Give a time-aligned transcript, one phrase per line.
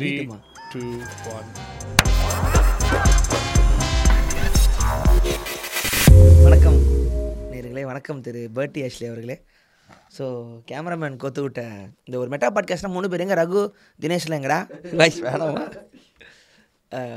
[0.00, 0.40] நீட்டுமா?
[0.72, 0.78] Two
[1.32, 1.44] one
[6.42, 6.80] வணக்கம்
[7.52, 9.42] நேர்களே வணக்கம் திரு பர்ட்டி ஆஷ்லி அவர்களே.
[10.18, 10.22] ஸோ
[10.70, 11.62] கேமராமேன் கொத்து விட்ட
[12.04, 13.20] இந்த ஒரு மெட்டா பாட்காஸ்ட்னா மூணு பேர்.
[13.20, 13.70] எங்க ரகு
[14.00, 14.94] தினேஷ்ல எங்கடா?
[14.96, 15.86] வாய்ஸ் வேணாமா?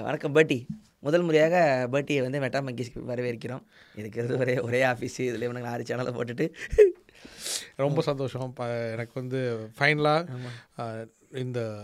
[0.04, 0.66] வணக்கம் பர்ட்டி
[1.00, 3.64] முதல் முறையாக பர்ட்டியை வந்து மெட்டா மங்கிஸ்க்கு வரவேற்கிறோம்.
[3.96, 6.54] இருக்கிறது ஒரே ஒரே ஆஃபீஸு இதில் இவனுங்க ஆறு சேனலை போட்டுட்டு.
[7.76, 8.54] ரொம்ப சந்தோஷம்.
[8.54, 10.28] ப- எனக்கு வந்து ஃபைனலாக
[11.32, 11.78] இந்த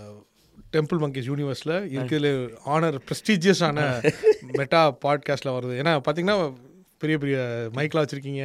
[0.75, 2.29] டெம்பிள் மங்கேஸ் யூனிவர்ஸில் இருக்கிறதுல
[2.75, 3.89] ஆனர் ப்ரெஸ்டீஜியஸான
[4.61, 5.75] மெட்டா பாட்காஸ்ட்டில் வருது.
[5.81, 6.37] ஏன்னா பார்த்தீங்கன்னா
[7.03, 7.37] பெரிய பெரிய
[7.77, 8.43] மைக்லாம் வச்சுருக்கீங்க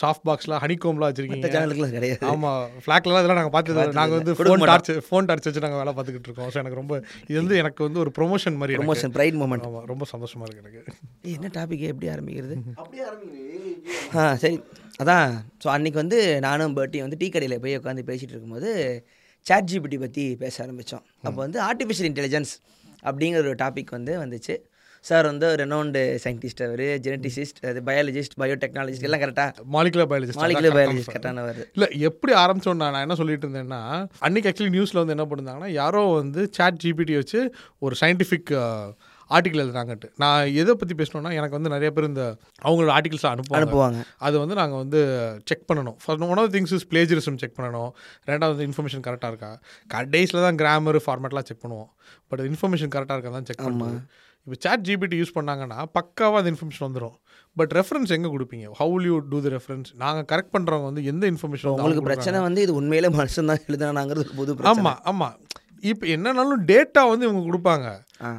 [0.00, 1.48] சாஃப்ட் பாக்ஸ்லாம் ஹனிகோம்லாம் வச்சுருக்கீங்க.
[1.54, 2.22] சேனலுக்குலாம் கிடையாது.
[2.30, 4.64] ஆமாம் ஃப்ளாக்லாம் இதெல்லாம் நாங்கள் பார்த்தது நாங்கள் வந்து ஃபோன்.
[4.70, 6.50] டார்ச் ஃபோன் டார்ச் வச்சு நாங்கள் வேலை பார்த்துக்கிட்டு இருக்கோம்.
[6.54, 6.96] ஸோ எனக்கு ரொம்ப
[7.28, 8.78] இது வந்து எனக்கு வந்து ஒரு ப்ரொமோஷன் மாதிரி.
[8.80, 10.82] ப்ரொமோஷன் ப்ரைட் மூமெண்ட் ஆமா ரொம்ப சந்தோஷமா இருக்கு எனக்கு.
[11.36, 12.56] என்ன டாபிக் எப்படி ஆரம்பிக்கிறது?
[14.18, 14.58] ஆ சரி.
[15.02, 15.28] அதான்
[15.64, 18.72] ஸோ அன்னைக்கு வந்து நானும் பர்ட்டி வந்து டீ கடையில் போய் உட்காந்து பேசிகிட்டு இருக்கும்போது
[19.46, 22.52] சாட் ஜிபிடி பற்றி பேச ஆரம்பித்தோம் அப்போ வந்து ஆர்டிஃபிஷியல் இன்டெலிஜென்ஸ்
[23.04, 24.54] அப்படிங்கிற ஒரு டாபிக் வந்து வந்துச்சு.
[25.04, 31.10] சார் வந்து ரெனோண்டு சயின்டிஸ்ட் அவர் ஜெனட்டிசிஸ்ட் அது பயாலஜிஸ்ட் பயோடெக்னாலஜிஸ்ட் எல்லாம் கரெக்டாக மாலிகுலர் பயாலஜிஸ்ட் மாலிகுலர் பயாலஜிஸ்ட்
[31.10, 33.80] கரெக்டான வருது இல்லை எப்படி ஆரம்பிச்சோன்னா நான் என்ன சொல்லிட்டு இருந்தேன்னா
[34.18, 37.40] அன்னைக்கு ஆக்சுவலி நியூஸில் வந்து என்ன பண்ணிருந்தாங்கன்னா யாரோ வந்து சாட் ஜிபிடி வச்சு
[37.78, 38.52] ஒரு சயின்டிஃபிக்
[39.36, 42.24] ஆர்டிக்கல் எழுதுனாங்கட்டு நான் எதை பற்றி பேசணும்னா எனக்கு வந்து நிறைய பேர் இந்த
[42.66, 44.00] அவங்களோட ஆர்டிகல்ஸ் அனுப்புவாங்க.
[44.26, 45.00] அது வந்து நாங்கள் வந்து
[45.50, 45.96] செக் பண்ணணும்.
[46.04, 47.90] First one of things is plagiarism check பண்ணணும்.
[48.32, 49.52] ரெண்டாவது இன்ஃபர்மேஷன் கரெக்டாக இருக்கா?
[49.94, 51.90] கடைசியில் தான் கிராமர் ஃபார்மேட்லாம் செக் பண்ணுவோம்.
[52.30, 54.02] பட் இன்ஃபர்மேஷன் கரெக்டாக இருக்கா தான் செக் பண்ணுவோம்
[54.46, 57.16] இப்போ சாட் ஜிபிடி யூஸ் பண்ணாங்கன்னா பக்காவாக அந்த இன்ஃபர்மேஷன் வந்துடும்
[57.58, 58.66] பட் ரெஃபரன்ஸ் எங்கே கொடுப்பீங்க?
[58.78, 62.72] How you do the reference நாங்கள் கரெக்ட் பண்ணுறவங்க வந்து எந்த இன்ஃபர்மேஷன் உங்களுக்கு பிரச்சனை வந்து இது
[62.80, 65.36] உண்மையிலே மனுஷன் தான் எழுதுனாங்கிறது புது ஆமாம் ஆமாம்
[65.90, 67.86] இப்போ என்னன்னாலும் டேட்டா வந்து இவங்க கொடுப்பாங்க.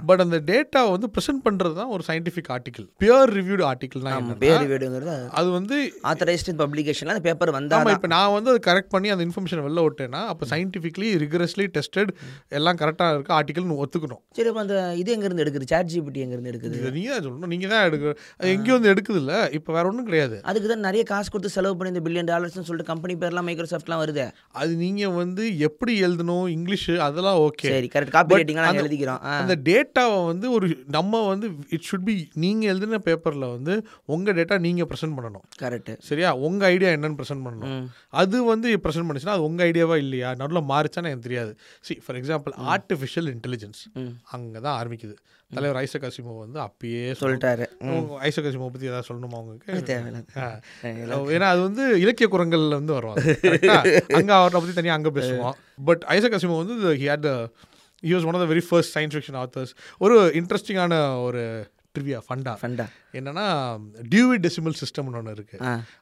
[0.09, 4.37] பட் அந்த டேட்டாவை வந்து ப்ரெசென்ட் பண்ணுறது தான் ஒரு சயின்டிஃபிக் ஆர்டிக்கல் பியர் ரிவ்யூடு ஆர்டிக்கல்னா ஆமாம் என்ன
[4.45, 5.77] பேர் வீடுங்கிறது அது வந்து
[6.11, 10.21] ஆத்தரைஸ்டு பப்ளிகேஷனில் அந்த பேப்பர் வந்தால் இப்போ நான் வந்து அதை கரெக்ட் பண்ணி அந்த இன்ஃபர்மேஷன் வெளில விட்டேன்னா
[10.33, 12.11] அப்போ சயின்டிஃபிக்லி ரிகரஸ்லி டெஸ்டட்
[12.59, 14.21] எல்லாம் கரெக்டாக இருக்கு ஆர்டிக்கல்னு ஒத்துக்கணும்.
[14.37, 15.67] சரி அப்போ அந்த இது எங்கேருந்து எடுக்குது?
[15.71, 16.77] சாட் ஜிபிடி எங்கேருந்து எடுக்குது?
[16.97, 17.51] நீங்கள் தான் சொல்லணும்.
[17.53, 20.37] நீங்கள் தான் எடுக்க அது எங்கேயும் வந்து எடுக்குது இல்லை இப்போ வேற ஒன்றும் கிடையாது.
[20.51, 24.25] அதுக்கு தான் நிறைய காசு கொடுத்து செலவு பண்ணி இந்த பில்லியன் டாலர்ஸ்னு சொல்லிட்டு கம்பெனி பேர்லாம் மைக்ரோசாஃப்ட்லாம் வருது.
[24.61, 26.47] அது நீங்கள் வந்து எப்படி எழுதணும்?
[26.55, 29.21] இங்கிலீஷு அதெல்லாம் ஓகே சரி கரெக்ட் காப்பி ரைட்டிங்லாம் எழுதிக்கிறோம்.
[29.41, 33.73] அந்த டேட்டாவை வந்து ஒரு நம்ம வந்து இட் ஷுட் பி நீங்கள் எழுதின பேப்பரில் வந்து
[34.05, 35.45] உங்கள் டேட்டா நீங்கள் ப்ரெசென்ட் பண்ணணும்.
[35.61, 36.31] கரெக்டு சரியா?
[36.47, 37.75] உங்கள் ஐடியா என்னன்னு ப்ரெசென்ட் பண்ணணும்.
[38.13, 40.31] அது வந்து ப்ரெசென்ட் பண்ணுச்சுன்னா அது உங்கள் ஐடியாவா இல்லையா?
[40.33, 41.53] நடுவில் மாறிச்சான்னு எனக்கு தெரியாது.
[41.81, 43.81] See for example artificial intelligence
[44.31, 45.15] அங்கே தான் ஆரம்பிக்குது.
[45.51, 47.65] தலைவர் ஐசக் அசிமோ வந்து அப்பயே சொல் சொல்லிட்டாரு.
[48.21, 49.39] ஐசக் அசிமோ பற்றி ஏதாவது சொல்லணுமா
[50.39, 50.47] ஆ.
[51.33, 53.77] ஏன்னா அது வந்து இலக்கிய குரங்கள்ல வந்து ஆ?
[54.17, 55.55] அங்க அவரை பத்தி தனியா அங்க பேசுவோம்.
[55.87, 57.29] பட் ஐசக் அசிமோ வந்து he had
[58.07, 59.73] he was one of the very first science fiction authors
[60.05, 61.43] ஒரு இன்ட்ரெஸ்டிங்கான ஒரு
[61.95, 62.85] ட்ரிவியா ஃபண்டா ஃபண்டா
[63.17, 63.43] என்னன்னா
[64.11, 65.57] டியூவி டெசிமல் சிஸ்டம்னு ஒன்று இருக்கு.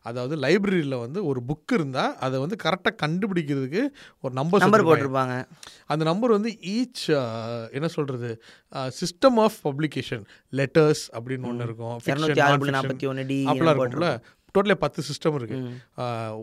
[0.10, 3.82] அதாவது லைப்ரரியில் வந்து ஒரு புக் இருந்தால் அதை வந்து கரெக்டாக கண்டுபிடிக்கிறதுக்கு
[4.24, 5.36] ஒரு நம்பர் நம்பர் போட்டிருப்பாங்க.
[5.94, 7.04] அந்த நம்பர் வந்து ஈச்
[7.78, 8.30] என்ன சொல்கிறது
[9.02, 10.24] சிஸ்டம் ஆஃப் பப்ளிகேஷன்
[10.60, 11.98] லெட்டர்ஸ் அப்படின்னு ஒன்று இருக்கும்.
[13.52, 14.12] அப்படிலாம் இருக்கும்ல.
[14.56, 15.58] டோட்டலே பத்து சிஸ்டம் இருக்கு.
[16.04, 16.36] ஆஹ்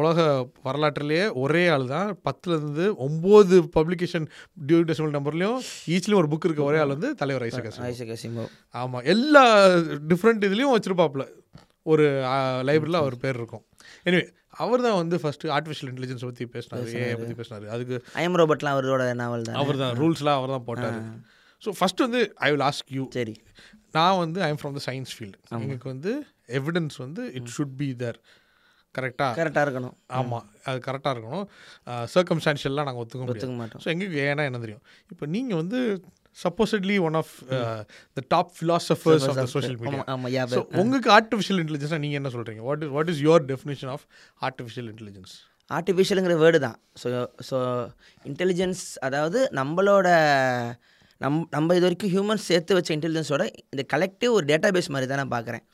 [0.00, 0.18] உலக
[0.66, 2.10] வரலாற்றிலேயே ஒரே ஆள் தான்.
[2.26, 4.26] பத்துலேருந்து ஒம்பது பப்ளிகேஷன்
[4.68, 5.58] டியூ டெசிமல் நம்பர்லையும்
[5.94, 6.62] ஈச்லேயும் ஒரு புக் இருக்க.
[6.70, 8.44] ஒரே ஆள் வந்து தலைவர் ஐசக் அசிமோ ஐசக் அசிமோ
[8.82, 9.44] ஆமாம் எல்லா
[10.12, 11.26] டிஃப்ரெண்ட் இதுலேயும் வச்சிருப்பாப்புல.
[11.92, 12.06] ஒரு
[12.68, 13.64] லைப்ரரியில் அவர் பேர் இருக்கும்.
[14.08, 14.24] எனிவே
[14.64, 16.86] அவர் தான் வந்து ஃபஸ்ட்டு ஆர்டிஃபிஷியல் இன்டெலிஜென்ஸ் பற்றி பேசினார்.
[17.02, 17.66] ஏஐ பற்றி பேசினார்.
[17.74, 19.58] அதுக்கு ஐஎம் ரோபோட்லாம் அவரோட நாவல் தான்?
[19.62, 19.92] அவர் தான்.
[20.00, 20.98] ரூல்ஸ்லாம் அவர் தான் போட்டார்.
[21.62, 23.34] ஸோ ஃபஸ்ட்டு வந்து ஐ வில் ஆஸ்க் யூ சரி.
[23.96, 26.12] நான் வந்து I am from the science field எங்களுக்கு வந்து
[26.58, 28.18] எவிடன்ஸ் வந்து இட் ஷுட் பி தேர்
[28.94, 29.96] கரெக்டாக கரெக்டாக இருக்கணும்.
[30.18, 31.44] ஆமாம் அது கரெக்டாக இருக்கணும்.
[32.14, 33.82] சர்க்கம்ஸ்டான்ஷியல்லாம் நாங்கள் ஒத்துக்க ஒத்துக்க மாட்டோம்.
[33.84, 34.82] ஸோ எங்களுக்கு ஏன்னா என்ன தெரியும்?
[35.12, 35.80] இப்போ நீங்கள் வந்து
[36.44, 37.32] supposedly one of
[38.16, 42.82] the top philosophers of the social media so உங்களுக்கு ஆர்டிஃபிஷியல் இன்டெலிஜென்ஸாக நீங்கள் என்ன சொல்கிறீங்க what
[42.86, 44.04] is what is your definition of
[44.48, 45.34] artificial intelligence
[45.70, 46.76] ஆர்டிஃபிஷியலுங்கிற word தான்.
[47.00, 47.08] ஸோ
[47.48, 47.56] ஸோ
[48.30, 50.08] இன்டெலிஜென்ஸ் அதாவது நம்மளோட
[51.20, 53.44] நம் நம்ம இது வரைக்கும் ஹியூமன்ஸ் சேர்த்து வச்ச இன்டெலிஜென்ஸோட
[53.74, 55.64] இந்த கலெக்டிவ் ஒரு டேட்டா பேஸ் மாதிரி தான் நான் பார்க்குறேன்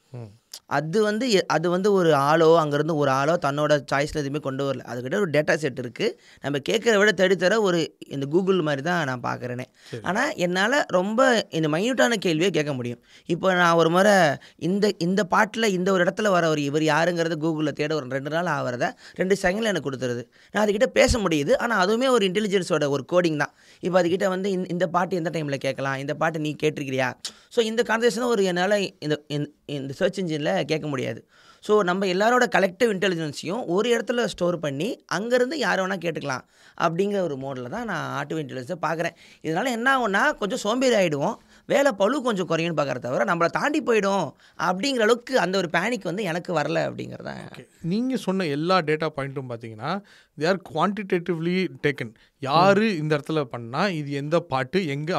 [0.66, 4.76] அது வந்து அது வந்து ஒரு ஆளோ அங்கேருந்து ஒரு ஆளோ தன்னோட சாய்ஸில் எதுவுமே கொண்டு வரல.
[4.76, 9.20] அதுக்கிட்ட ஒரு டேட்டா செட் இருக்குது நம்ம கேட்குறத விட தேடித்தர ஒரு இந்த கூகுள் மாதிரி தான் நான்
[9.20, 9.64] பார்க்குறேனே.
[10.02, 13.02] ஆனால் என்னால் ரொம்ப இந்த மைன்யூட்டான கேள்வியை கேட்க முடியும்.
[13.26, 14.12] இப்போ நான் ஒரு முறை
[14.56, 18.46] இந்த இந்த பாட்டில் இந்த ஒரு இடத்துல வர ஒரு இவர் யாருங்கிறத கூகுளில் தேட ஒரு ரெண்டு நாள்
[18.46, 20.22] ஆகிறத ரெண்டு செகண்டில் எனக்கு கொடுத்துருது.
[20.52, 21.56] நான் அதுக்கிட்ட பேச முடியுது.
[21.56, 23.54] ஆனால் அதுவுமே ஒரு இன்டெலிஜென்ஸோட ஒரு கோடிங் தான்.
[23.80, 25.98] இப்போ அதுக்கிட்ட வந்து இந்த- இந்த பாட்டு எந்த டைமில் கேட்கலாம்?
[25.98, 27.12] இந்த பாட்டு நீ கேட்டிருக்கிறியா?
[27.56, 29.22] ஸோ இந்த கான்வர்சேஷன் ஒரு என்னால் இந்த
[29.66, 31.28] இந்த- சர்ச் இன்ஜினில் கேட்க முடியாது.
[31.68, 36.44] ஸோ நம்ம எல்லாரோட கலெக்டிவ் இன்டெலிஜென்ஸையும் ஒரு இடத்துல ஸ்டோர் பண்ணி அங்கேருந்து யார் வேணால் கேட்டுக்கலாம்
[36.80, 39.14] அப்படிங்கிற ஒரு மோடில் தான் நான் ஆர்டிஃபிஷியல் இன்டெலிஜென்ஸை பார்க்குறேன்.
[39.40, 41.36] இதனால் என்ன ஆகும்னா கொஞ்சம் சோம்பேறி ஆகிடுவோம்
[41.68, 44.26] வேலை பளு கொஞ்சம் குறையும்னு பார்க்குற தவிர நம்மளை தாண்டி போயிடும்
[44.60, 47.62] அப்படிங்கிற அளவுக்கு அந்த ஒரு பேனிக் வந்து எனக்கு வரல அப்படிங்கிறதான் ஓகே.
[47.84, 49.92] நீங்கள் சொன்ன எல்லா டேட்டா பாயிண்ட்டும் பார்த்தீங்கன்னா
[50.38, 52.12] தே ஆர் குவான்டிடேட்டிவ்லி டேக்கன்
[52.42, 55.14] யார் இந்த இடத்துல பண்ணா இது எந்த பாட்டு எங்கே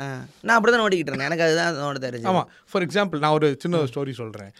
[0.00, 0.08] ஆ.
[0.42, 1.30] நான் அப்படி தான் நோண்டிக்கிட்டு இருந்தேன்.
[1.30, 4.52] எனக்கு அதுதான் தெரிஞ்சு ஆமாம் ஃபார் எக்ஸாம்பிள் நான் ஒரு சின்ன ஸ்டோரி சொல்கிறேன்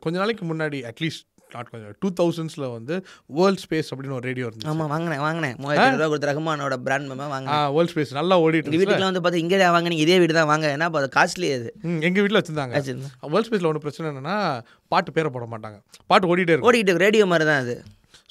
[0.00, 1.24] கொஞ்ச நாளைக்கு முன்னாடி அட்லீஸ்ட்
[1.56, 2.94] நாட் கொஞ்சம் டூ தௌசண்ட்ஸில் வந்து
[3.38, 4.70] வேர்ல்ட் ஸ்பேஸ் அப்படின்னு ஒரு ரேடியோ இருந்துச்சு.
[4.74, 5.56] ஆமாம் வாங்கினேன் வாங்கினேன்.
[5.62, 7.54] மூவாயிரத்தி ரூபா கொடுத்த ரகுமானோட பிராண்ட் மேம் வாங்கினேன்.
[7.56, 10.68] ஆ வேர்ல்ட் ஸ்பேஸ் நல்லா ஓடிட்டு வீட்டுக்குலாம் வந்து பார்த்தா இங்கே வாங்கினீங்க இதே வீடு தான் வாங்க.
[10.76, 11.70] ஏன்னா அப்போ அது காஸ்ட்லி அது.
[12.08, 12.84] எங்கள் வீட்டில் வச்சுருந்தாங்க.
[13.34, 14.38] வேர்ல்ட் ஸ்பேஸில் ஒன்று பிரச்சனை என்னன்னா
[14.94, 15.78] பாட்டு பேரை போட மாட்டாங்க.
[16.12, 16.70] பாட்டு ஓடிட்டே இருக்கும்.
[16.70, 17.76] ஓடிக்கிட்டு ரேடியோ மாதிரி தான் அது.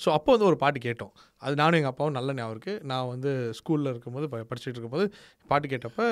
[0.04, 1.12] ஸோ அப்போ வந்து ஒரு பாட்டு கேட்டோம்.
[1.46, 5.06] அது நானும் எங்கள் அப்பாவும் நல்ல ஞாபகம் இருக்குது நான் வந்து ஸ்கூலில் இருக்கும்போது படிச்சுட்டு இருக்கும்போது
[5.52, 6.08] பாட்டு கேட்டப்ப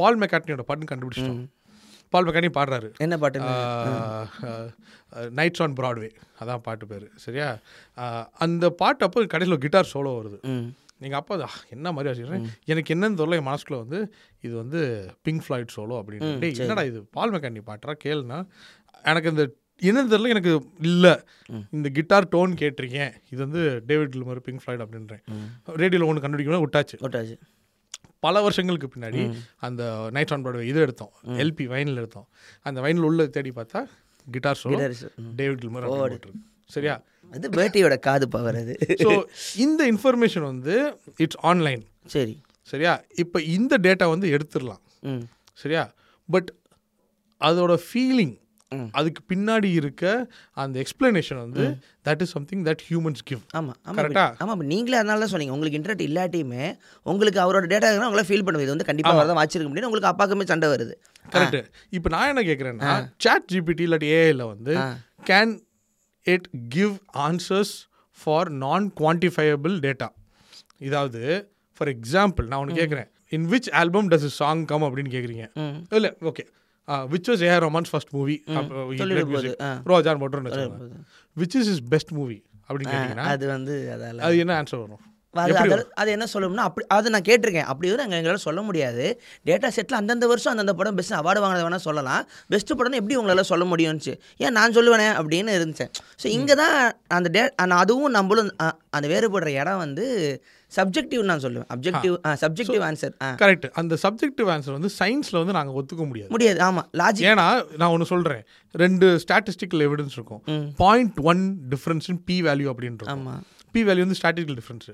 [0.00, 1.42] பால் மெக்காட்னியோட பாட்டுன்னு கண்டுபிடிச்சிட்டோம்.
[2.14, 2.88] பால் மெக்காட்னி பாடுறாரு.
[2.98, 3.40] என்ன பாட்டு?
[5.36, 7.06] நைட்ஸ் ஆன் ப்ராட்வே அதான் பாட்டு பேர்.
[7.16, 7.48] சரியா?
[8.38, 10.38] அந்த பாட்டு அப்போ கடைசியில் கிட்டார் சோலோ வருது.
[11.00, 13.98] எங்கள் அப்பா "ஆ, என்ன மாதிரி வச்சுக்கிறேன் எனக்கு என்னன்னு தெரியல என் மனசுக்குள்ள வந்து
[14.44, 14.80] இது வந்து
[15.22, 16.28] பிங்க் ஃப்ளாய்ட் சோலோ அப்படின்னு.
[16.62, 17.00] என்னடா இது?
[17.10, 18.38] பால் மெக்கானி பாட்டுறா கேளுனா
[19.04, 19.44] எனக்கு இந்த
[19.82, 20.52] என்னன்னு தெரியல எனக்கு
[20.82, 21.12] இல்லை.
[21.70, 23.12] இந்த கிட்டார் டோன் கேட்டிருக்கேன்.
[23.30, 25.22] இது வந்து டேவிட் லிமர் பிங்க் ஃப்ளாய்ட் அப்படின்றேன்.
[25.80, 26.96] ரேடியோவில் ஒன்று கண்டுபிடிக்கணும் விட்டாச்சு.
[27.00, 27.36] ஓட்டாச்சு
[28.24, 29.22] பல வருஷங்களுக்கு பின்னாடி
[29.66, 29.82] அந்த
[30.16, 31.12] நைட் ஆன் ப்ராட்வே இது எடுத்தோம்.
[31.42, 32.26] எல்பி வைனில் எடுத்தோம்.
[32.66, 33.80] அந்த வைனில் உள்ள தேடி பார்த்தா
[34.26, 34.60] கிட்டார்
[35.22, 35.32] ம்.
[35.40, 36.42] டேவிட் லிமர் அப்படின்னு போட்டிருக்கு.
[36.66, 36.94] சரியா?
[37.32, 38.74] அது பேட்டியோட காது பவர் அது.
[39.04, 39.10] ஸோ
[39.56, 40.74] இந்த இன்ஃபர்மேஷன் வந்து
[41.16, 42.34] இட்ஸ் ஆன்லைன் சரி.
[42.68, 42.92] சரியா?
[43.14, 44.82] இப்போ இந்த டேட்டா வந்து எடுத்துடலாம்.
[45.58, 45.82] சரியா?
[46.28, 46.50] பட்
[47.40, 48.34] அதோட ஃபீலிங்.
[48.98, 50.04] அதுக்கு பின்னாடி இருக்க
[50.56, 51.64] அந்த எக்ஸ்பிளனேஷன் வந்து
[52.08, 55.54] that is something that humans give ஆமாம் ஆமாம் கரெக்டா ஆமாம் இப்போ நீங்களே அதனால தான் சொன்னீங்க.
[55.56, 56.64] உங்களுக்கு இன்டர்நெட் இல்லாட்டியுமே
[57.06, 60.68] உங்களுக்கு அவரோட டேட்டா உங்களால் ஃபீல் பண்ணுவது இது வந்து கண்டிப்பாக வரதான் வச்சிருக்க முடியும் உங்களுக்கு அப்பாக்குமே சண்டை
[60.74, 60.94] வருது.
[61.34, 61.58] கரெக்ட்
[61.92, 62.92] இப்போ நான் என்ன கேட்குறேன்னா
[63.26, 64.74] சாட் ஜிபிடி இல்லாட்டி ஏஐல வந்து.
[65.30, 65.54] Can
[66.26, 66.46] it
[66.76, 66.94] give
[67.26, 67.74] answers
[68.18, 70.08] for non quantifiable data
[70.88, 71.22] இதாவது
[71.80, 75.46] ஃபார் எக்ஸாம்பிள் நான் ஒன்று கேட்குறேன் in which album does song come அப்படின்னு கேட்குறீங்க
[75.98, 76.44] இல்லை okay
[77.14, 78.36] which was AR Rahman's first movie.
[79.92, 80.68] ரோஜான் போட்டோன்னு
[81.36, 82.38] which is is best movie
[82.68, 84.22] அப்படின்னு அது வந்து அதால.
[84.28, 85.02] அது என்ன ஆன்சர் வரும்?
[86.00, 87.68] அது என்ன சொல்லணும்னா அப்படி அது நான் கேட்டிருக்கேன்.
[87.70, 89.04] அப்படி வந்து நாங்கள் எங்களால் சொல்ல முடியாது.
[89.48, 92.22] டேட்டா செட்டில் அந்தந்த வருஷம் அந்தந்த படம் பெஸ்ட் அவார்டு வாங்கினது வேணால் சொல்லலாம்.
[92.52, 94.14] பெஸ்ட் படம்னு எப்படி உங்களால் சொல்ல முடியும்னுச்சு.
[94.44, 95.90] ஏன் நான் சொல்லுவேனே அப்படின்னு இருந்துச்சேன்.
[96.22, 96.76] ஸோ இங்கே தான்
[97.18, 97.42] அந்த டே
[97.82, 98.52] அதுவும் நம்மளும்
[98.96, 100.06] அந்த வேறுபடுற இடம் வந்து
[100.76, 101.68] சப்ஜெக்டிவ் நான் சொல்லுவேன்.
[101.74, 106.30] அப்ஜெக்டிவ் சப்ஜெக்டிவ் ஆன்சர் கரெக்ட் அந்த சப்ஜெக்டிவ் ஆன்சர் வந்து சயின்ஸில் வந்து நாங்கள் ஒத்துக்க முடியாது.
[106.36, 106.60] முடியாது.
[106.68, 107.48] ஆமாம் லாஜிக் ஏன்னா
[107.80, 108.44] நான் ஒன்று சொல்கிறேன்
[108.84, 110.42] ரெண்டு ஸ்டாட்டிஸ்டிக்கல் எவிடன்ஸ் இருக்கும்.
[110.84, 111.42] Point one
[111.74, 113.42] difference in p value அப்படின்றது ஆமாம்
[113.76, 114.88] பி வேல்யூ வந்து statistical difference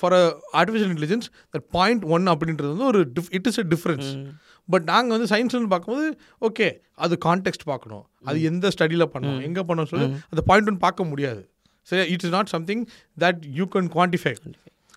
[0.00, 0.14] for
[0.60, 3.00] artificial intelligence that point one அப்படின்றது வந்து ஒரு
[3.38, 4.10] it is a difference
[4.68, 6.08] but நாங்கள் வந்து சயின்ஸ்னு பார்க்கும்போது
[6.48, 6.66] ஓகே
[7.04, 8.04] அது கான்டெக்ட் பார்க்கணும்.
[8.28, 11.42] அது எந்த ஸ்டடியில் பண்ணணும் எங்கே பண்ணணும் சொல்லி அந்த பாயிண்ட் ஒன் பார்க்க முடியாது.
[11.88, 12.82] சரி it is not something
[13.24, 14.34] that you can quantify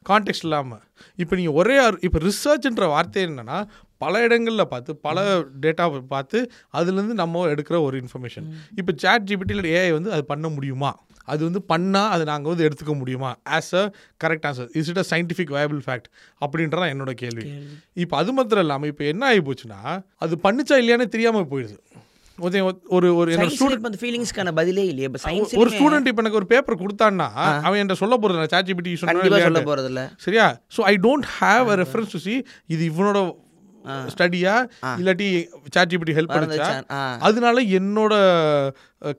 [0.09, 0.83] context இல்லாமல்
[1.21, 1.75] இப்போ நீங்கள் ஒரே
[2.07, 3.57] இப்போ ரிசர்ச்ன்ற வார்த்தை என்னன்னா
[4.03, 5.17] பல இடங்களில் பார்த்து பல
[5.63, 6.37] டேட்டாவை பார்த்து
[6.77, 8.47] அதுலேருந்து நம்ம எடுக்கிற ஒரு இன்ஃபர்மேஷன்
[8.79, 10.91] இப்போ சேட் ஜிபிடியில் ஏஐ வந்து அது பண்ண முடியுமா?
[11.31, 13.29] அது வந்து பண்ணால் அது நாங்கள் வந்து எடுத்துக்க முடியுமா?
[13.57, 13.83] As a
[14.23, 16.09] correct answer is it a scientific viable fact
[16.41, 17.45] அப்படின்றதான் என்னோட கேள்வி.
[18.03, 19.79] இப்போ அது மாத்திரம் இல்லாமல் இப்போ என்ன ஆகி போச்சுன்னா
[20.25, 21.77] அது பண்ணுச்சா இல்லையானே தெரியாமல் போயிடுது.
[22.37, 22.59] ஒரு
[22.89, 25.07] ஒரு ஒரு என்னோட ஃபீலிங்ஸ்க்கான பதிலே இல்லையே.
[25.09, 25.19] இப்போ
[25.61, 27.27] ஒரு ஸ்டூடெண்ட் இப்போ எனக்கு ஒரு பேப்பர் கொடுத்தான்னா
[27.59, 30.45] அவன் என்கிட்ட சொல்ல போறது சாட் ஜிபிடி கண்டிப்பாக சொல்ல போகிறது இல்லை சரியா?
[30.75, 32.35] So I don't have a reference to see
[32.69, 33.19] இது இவனோட
[34.09, 34.55] ஸ்டடியா
[34.99, 35.29] இல்லாட்டி
[35.73, 36.67] சாட் ஜிபிடி ஹெல்ப் பண்ணுச்சா
[37.21, 38.13] அதனால என்னோட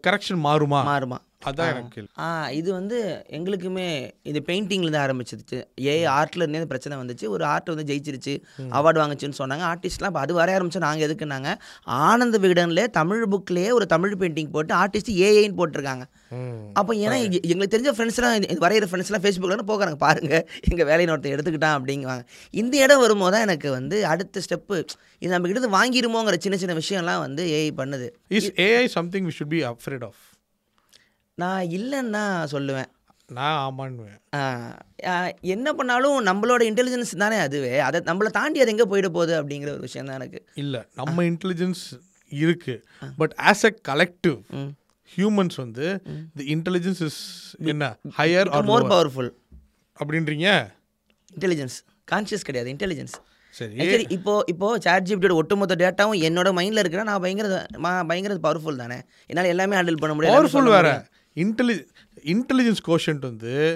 [0.06, 0.80] கரெக்ஷன் மாறுமா?
[0.86, 1.18] மாறுமா.
[1.44, 7.28] அதான் எனக்கு ஆ இது வந்து எங்களுக்குமே இது பெயிண்டிங்லேருந்து ஆரம்பிச்சிருச்சு ஏ ஆர்ட்ல இருந்தே இந்த பிரச்சனை வந்துச்சு.
[7.28, 8.42] ஒரு ஆர்ட் வந்து ஜெயிச்சிருச்சு.
[8.70, 9.74] அவார்டு வாங்குச்சுன்னு சொன்னாங்க.
[9.74, 11.54] ஆர்டிஸ்ட்லாம் இப்போ அது வரைய ஆரம்பிச்சா நாங்கள் எதுக்குன்னாங்க?
[11.84, 16.02] ஆனந்த விகடன்ல தமிழ் புக்லேயே ஒரு தமிழ் பெயிண்டிங் போட்டு ஆர்டிஸ்ட் ஏஐன்னு போட்டிருக்காங்க.
[16.72, 19.94] அப்போ ஏன்னா எங்க- எங்களுக்கு தெரிஞ்ச ஃப்ரெண்ட்ஸ்லாம் வரைகிற ஃப்ரெண்ட்ஸ்லாம் ஃபேஸ்புக்கில் போகிறாங்க.
[19.94, 22.22] பாருங்க எங்கள் வேலையை ஒருத்தர் எடுத்துக்கிட்டான் அப்படிங்குவாங்க.
[22.50, 24.84] இந்த இடம் வரும்போது தான் எனக்கு வந்து அடுத்த ஸ்டெப்பு
[25.18, 28.08] இது நம்ம கிட்ட இருந்து வாங்கிருமோங்கிற சின்ன சின்ன விஷயம்லாம் வந்து ஏஐ பண்ணுது.
[28.28, 30.14] Is AI something we should be afraid of
[31.42, 32.90] நான் இல்லைன்னு தான் சொல்லுவேன்.
[33.36, 34.18] நான் ஆமான்னுவேன்.
[35.54, 37.72] என்ன பண்ணாலும் நம்மளோட இன்டெலிஜென்ஸ் தானே அதுவே.
[37.86, 40.40] அதை நம்மளை தாண்டி அது எங்கே போயிட போகுது அப்படிங்கிற ஒரு விஷயம் தான் எனக்கு.
[40.62, 41.84] இல்லை நம்ம இன்டெலிஜென்ஸ்
[42.30, 42.74] இருக்கு.
[43.20, 44.38] But as a collective
[45.10, 45.86] humans வந்து
[46.38, 47.20] தி இன்டெலிஜென்ஸ் இஸ்
[47.72, 47.88] என்ன
[48.20, 49.30] ஹையர் ஆர் மோர் பவர்ஃபுல்
[49.98, 50.48] அப்படின்றீங்க?
[51.36, 51.78] இன்டெலிஜென்ஸ்
[52.12, 53.16] கான்ஷியஸ் கிடையாது இன்டெலிஜென்ஸ்
[53.54, 54.06] சரி.
[54.16, 57.58] இப்போ இப்போ சாட் ஜிபியோட ஒட்டுமொத்த டேட்டாவும் என்னோட மைண்டில் இருக்கிற நான் பயங்கர
[58.10, 58.96] பயங்கர பவர்ஃபுல் தானே.
[59.30, 60.88] என்னால் எல்லாமே ஹேண்டில் பண்ண முடியும் பவர்ஃபுல் வேற.
[61.36, 61.86] இன்டெலி
[62.24, 63.74] இன்டெலிஜென்ஸ் கோஷன்ட் வந்து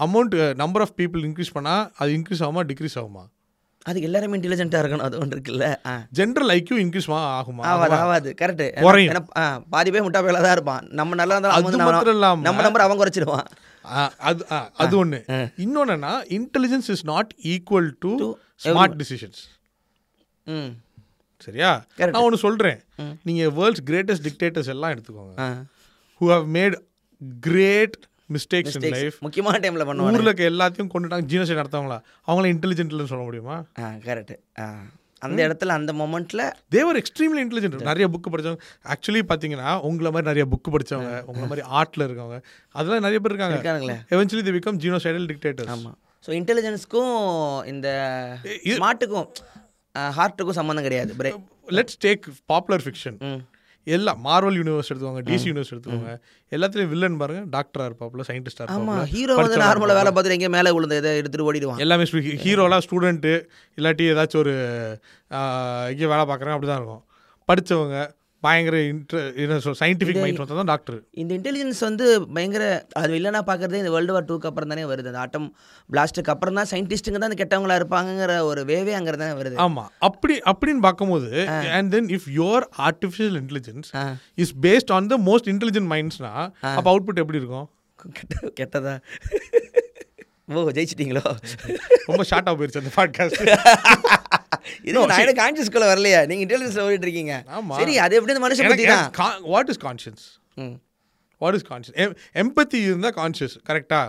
[0.00, 3.32] amount number of people increase பண்ணால் அது இன்க்ரீஸ் ஆகுமா டிக்ரீஸ் ஆகுமா?
[3.82, 5.76] அதுக்கு எல்லாருமே இன்டெலிஜென்ட்டாக இருக்கணும் அது ஒன்று இருக்குல்ல.
[6.14, 7.60] ஜென்ரல் ஐக்யூ இன்க்ரீஸ் ஆகுமா?
[7.60, 9.26] ஆகாது ஆகாது கரெக்ட் குறையும்.
[9.70, 10.86] பாதி பேர் முட்டா பேலாக தான் இருப்பான்.
[10.90, 11.76] நம்ம நல்லா இருந்தாலும் அது
[12.16, 13.44] நம்ம- நம்பர் அவன் குறைச்சிடுவான்.
[14.18, 15.24] அது அது ஒன்று
[15.56, 18.34] இன்னொன்னா intelligence is not equal to
[18.64, 19.42] smart decisions
[21.38, 21.84] சரியா.
[22.12, 22.80] நான் ஒன்று சொல்கிறேன்.
[23.22, 25.40] நீங்கள் வேர்ல்ட்ஸ் கிரேட்டஸ்ட் டிக்டேட்டர்ஸ் எல்லாம் எடுத்துக்கோங்க.
[26.20, 26.78] Who have made
[27.46, 27.96] great
[28.34, 31.98] mistakes in life முக்கியமான டைமில் பண்ணுவாங்க ஊரில் இருக்க எல்லாத்தையும் கொண்டுட்டாங்க ஜீனோசைட் நடத்தவங்களா?
[32.28, 33.56] அவங்கள இன்டெலிஜென்ட்லன்னு சொல்ல முடியுமா?
[34.08, 34.36] கரெக்ட்
[35.26, 36.42] அந்த இடத்துல அந்த மொமெண்ட்டில்
[36.74, 38.64] தேவர் எக்ஸ்ட்ரீம்லி இன்டெலிஜென்ட் நிறைய புக்கு படிச்சவங்க.
[38.94, 42.38] ஆக்சுவலி பார்த்தீங்கன்னா உங்களை மாதிரி நிறைய புக்கு படிச்சவங்க உங்களை மாதிரி ஆர்ட்டில் இருக்கவங்க
[42.78, 43.56] அதெல்லாம் நிறைய பேர் இருக்காங்க.
[43.58, 47.14] இருக்கானுங்களே eventually they become genocidal dictators ஆமாம் ஸோ இன்டெலிஜென்ஸ்க்கும்
[47.72, 47.88] இந்த
[48.76, 49.28] ஸ்மார்ட்டுக்கும்
[50.18, 51.12] ஹார்ட்டுக்கும் சம்மந்தம் கிடையாது.
[51.78, 53.18] லெட்ஸ் டேக் பாப்புலர் ஃபிக்ஷன்
[53.86, 56.12] ம் எல்லாம் மார்வல் யூனிவர்ஸ் எடுத்துக்கோங்க டிசி யூனிவர்ஸ் எடுத்துக்கோங்க
[56.52, 60.98] எல்லாத்துலயும் வில்லன் பாருங்க டாக்டரா இருப்பாப்புல சயின்டிஸ்டா இருப்பாப்புல ஹீரோ வந்து நார்மலாக வேலை பார்த்துட்டு எங்கேயும் மேலே விழுந்து
[61.00, 61.80] இதை எடுத்துகிட்டு ஓடிடுவான்.
[61.80, 62.06] எல்லாமே
[62.44, 63.32] ஹீரோலாம் ஸ்டூடெண்ட்டு
[63.78, 64.54] இல்லாட்டி ஏதாச்சும் ஒரு
[65.92, 67.02] இங்கே வேலை பார்க்குறாங்க அப்படி தான் இருக்கும்.
[67.48, 67.98] படிச்சவங்க
[68.46, 69.18] பயங்கர இன்ட்ர
[69.80, 72.64] சயின்டிஃபிக் மைண்ட் வந்தால் தான் டாக்டர் இந்த இன்டெலிஜென்ஸ் வந்து பயங்கர
[73.00, 75.08] அது இல்லைனா பார்க்குறதே இந்த வேர்ல்டு வார் டூக்கு அப்புறம் தானே வருது.
[75.10, 75.48] அந்த ஆட்டம்
[75.90, 79.56] பிளாஸ்ட்டுக்கு அப்புறம் தான் சயின்டிஸ்ட்டுங்க தான் அந்த கெட்டவங்களா இருப்பாங்கங்கிற ஒரு வேவே அங்கே தானே வருது.
[79.66, 79.84] ஆமா.
[80.08, 81.30] அப்படி அப்படின்னு பார்க்கும்போது
[81.76, 83.90] and then if your artificial intelligence
[84.38, 86.32] is based on the most intelligent மைண்ட்ஸ்னா
[86.74, 87.68] அப்போ அவுட்புட் எப்படி இருக்கும்?
[88.18, 88.94] கெட்ட கெட்டதா?
[90.52, 91.22] ஓ ஜெயிச்சிட்டீங்களோ?
[92.08, 93.42] ரொம்ப ஷார்ட்டாக போயிருச்சு அந்த பாட்காஸ்ட்
[94.82, 96.26] இது நான் எனக்கு கான்சியஸ்குள்ள வரலையா.
[96.26, 97.34] நீங்க இன்டெலிஜென்ஸ் ஓடிட்டு இருக்கீங்க.
[97.76, 100.24] சரி அது எப்படி இந்த மனுஷன் பத்தி தான் வாட் இஸ் கான்ஷியன்ஸ்
[100.56, 100.74] ம்.
[101.40, 104.06] வாட் இஸ் கான்ஷியஸ் எம்பத்தி இருந்தால் கான்ஷியஸ் கரெக்டாக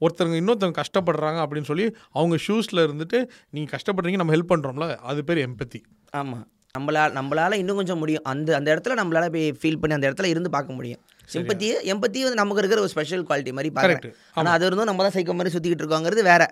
[0.00, 3.18] ஒருத்தவங்க இன்னொருத்தவங்க கஷ்டப்படுறாங்க அப்படின்னு சொல்லி அவங்க ஷூஸில் இருந்துட்டு
[3.50, 5.80] நீங்கள் கஷ்டப்படுறீங்க நம்ம ஹெல்ப் பண்ணுறோம்ல அது பேர் எம்பத்தி
[6.14, 6.38] ஆமா.
[6.74, 8.22] நம்மளால நம்மளால இன்னும் கொஞ்சம் முடியும்.
[8.24, 11.00] அந்த அந்த இடத்துல நம்மளால போய் ஃபீல் பண்ணி அந்த இடத்துல இருந்து பார்க்க முடியும்.
[11.32, 14.14] சிம்பத்தி எம்பத்தி வந்து நமக்கு இருக்கிற ஒரு ஸ்பெஷல் குவாலிட்டி மாதிரி பார்க்குறேன்.
[14.32, 16.42] ஆனால் அது இருந்தும் நம்ம தான் சைக்கோ மாதிரி சுற்றிக்கிட்டு இருக்கோங்கிறது வேற.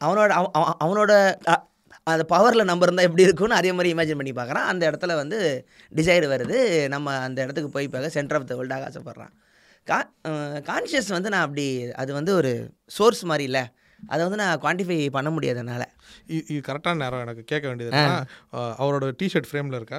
[0.00, 1.12] அவனோட அவ- அவ- அவனோட
[2.06, 4.68] அந்த பவரில் நம்ம இருந்தால் எப்படி இருக்கும்னு அதே மாதிரி இமேஜின் பண்ணி பார்க்குறான்.
[4.72, 5.38] அந்த இடத்துல வந்து
[5.94, 9.32] டிசைர் வருது நம்ம அந்த இடத்துக்கு போய் பார்க்க சென்டர் ஆஃப் த வேர்ல்டாக ஆசைப்பட்றான்.
[9.86, 9.98] கா
[10.70, 11.66] கான்ஷியஸ் வந்து நான் அப்படி
[12.02, 12.52] அது வந்து ஒரு
[12.96, 13.64] சோர்ஸ் மாதிரி இல்லை.
[14.02, 15.84] அதை வந்து நான் குவான்டிஃபை பண்ண முடியாது என்னால்.
[16.48, 18.00] இது கரெக்டான நேரம் எனக்கு கேட்க வேண்டியது
[18.82, 19.98] அவரோட டிஷர்ட் ஃப்ரேமில் இருக்கா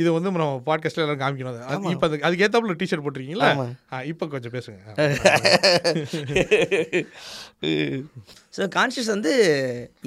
[0.00, 1.58] இது வந்து நம்ம பாட்காஸ்ட்டில் எல்லாரும் காமிக்கணும்.
[1.94, 3.50] இப்போ அது அதுக்கு ஏற்றாப்புல டிஷர்ட் போட்டிருக்கீங்களா.
[4.12, 4.78] இப்போ கொஞ்சம் பேசுங்க.
[8.56, 9.30] ஸோ கான்ஷியஸ் வந்து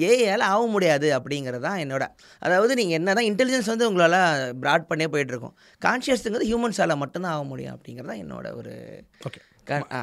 [0.08, 2.04] ஏஐயால் ஆக முடியாது அப்படிங்கிறது தான் என்னோட.
[2.42, 4.18] அதாவது நீங்கள் என்ன தான் இன்டெலிஜென்ஸ் வந்து உங்களால்
[4.62, 8.74] ப்ராட் பண்ணே போயிட்டுருக்கும் கான்ஷியஸ்ங்கிறது ஹியூமன்ஸால் மட்டும்தான் ஆக முடியும் அப்படிங்கிறது தான் என்னோட ஒரு
[9.26, 9.42] ஓகே
[9.92, 10.02] ஆ.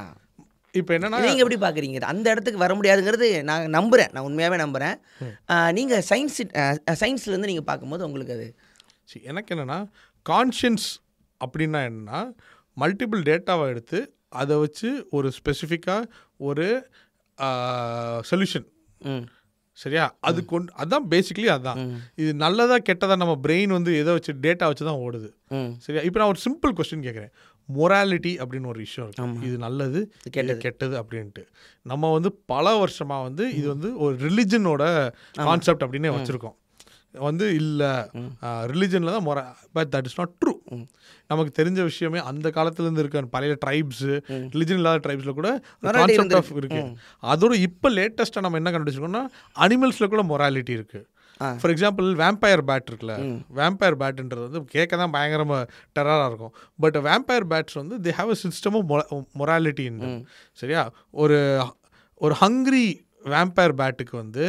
[0.76, 4.98] இப்போ என்னன்னா நீங்கள் எப்படி பார்க்குறீங்க அந்த இடத்துக்கு வர முடியாதுங்கிறது நான் நம்புகிறேன் நான் உண்மையாகவே நம்புகிறேன்
[5.78, 6.40] நீங்கள் சயின்ஸ்
[7.02, 8.48] சயின்ஸ்லேருந்து நீங்கள் பார்க்கும்போது உங்களுக்கு அது
[9.10, 9.80] see, எனக்கு என்னன்னா
[10.26, 10.88] கான்ஷியன்ஸ்
[11.42, 12.20] அப்படின்னா என்னன்னா
[12.78, 14.00] மல்டிபிள் டேட்டாவை எடுத்து
[14.36, 16.68] அதை வச்சு ஒரு ஸ்பெசிஃபிக்காக ஒரு
[18.30, 18.68] சொல்யூஷன்
[19.78, 20.04] சரியா?
[20.22, 21.80] அது கொண்டு அதான் பேசிக்கலி அதான்.
[22.18, 25.30] இது நல்லதா கெட்டதா நம்ம பிரெயின் வந்து எதை வச்சு டேட்டா வச்சு தான் ஓடுது
[25.86, 26.02] சரியா?
[26.08, 27.32] இப்போ நான் ஒரு சிம்பிள் கொஸ்டின் கேட்குறேன்
[27.70, 29.48] மொராலிட்டி அப்படின்னு ஒரு விஷயம் இருக்கு.
[29.48, 30.12] இது நல்லது
[30.48, 31.02] இது கெட்டது.
[31.02, 31.44] அப்படின்ட்டு.
[31.82, 34.84] நம்ம வந்து பல வருஷமா வந்து இது வந்து ஒரு ரிலிஜனோட
[35.38, 36.56] கான்செப்ட் அப்படின்னு வச்சிருக்கோம்.
[37.14, 37.92] வந்து இல்லை.
[38.72, 40.54] ரிலிஜனில் தான் மொரா but that is not true
[41.28, 44.12] நமக்கு தெரிஞ்ச விஷயமே அந்த காலத்துலேருந்து இருக்க பழைய ட்ரைப்ஸு
[44.54, 45.50] ரிலிஜன் இல்லாத ட்ரைப்ஸில் கூட
[45.98, 46.82] கான்செப்ட் ஆஃப் இருக்கு.
[47.24, 49.24] அதோட இப்போ லேட்டஸ்ட்டாக நம்ம என்ன கண்டுபிடிச்சிருக்கோம்னா
[49.60, 51.02] அனிமல்ஸில் கூட மொராலிட்டி இருக்கு.
[51.02, 51.15] ஆ.
[51.62, 53.16] ஃபார் எக்ஸாம்பிள் வேம்பயர் பேட் இருக்குல்ல
[53.60, 55.64] வேம்பயர் பேட்ன்றது வந்து கேட்க தான் பயங்கரமாக
[55.98, 56.54] டெரராக இருக்கும்.
[56.84, 58.88] பட் வேம்பயர் பேட்ஸ் வந்து they have a system of
[59.42, 59.88] morality
[60.62, 60.84] சரியா?
[61.24, 61.40] ஒரு
[62.22, 62.86] ஒரு ஹங்க்ரி
[63.34, 64.44] வேம்பயர் பேட்டுக்கு வந்து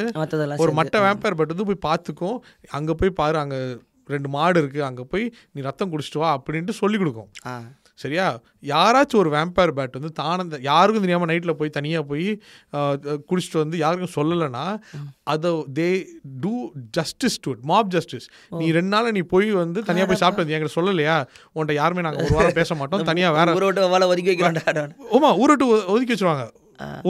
[0.65, 2.39] ஒரு மட்டை வேம்பயர் பேட் வந்து போய் பார்த்துக்கும்
[2.79, 3.61] அங்கே போய் பாரு அங்கே
[4.15, 7.31] ரெண்டு மாடு இருக்குது அங்கே போய் நீ ரத்தம் குடிச்சிட்டு வா அப்படின்ட்டு சொல்லி கொடுக்கும்.
[7.99, 8.25] சரியா?
[8.63, 12.27] யாராச்சும் ஒரு வேம்பயர் பேட் வந்து தானந்த யாருக்கும் தெரியாமல் நைட்டில் போய் தனியாக போய்
[13.29, 14.65] குடிச்சிட்டு வந்து யாருக்கும் சொல்லலைன்னா
[15.27, 15.89] அதை they
[16.41, 16.53] do
[16.99, 18.27] justice to mob justice
[18.59, 21.17] நீ ரெண்டு நாள் நீ போய் வந்து தனியாக போய் சாப்பிட்டு வந்து எங்களுக்கு சொல்லலையா?
[21.57, 24.87] உன்ட்ட யாருமே நாங்கள் ஒரு வாரம் பேச மாட்டோம் தனியாக வேற ஊரை விட்டு வாழ ஒதுக்கி வைக்கிறான்டா
[25.17, 26.47] ஓமா ஊரட்டு ஒதுக்கி வச்சிருவாங்க.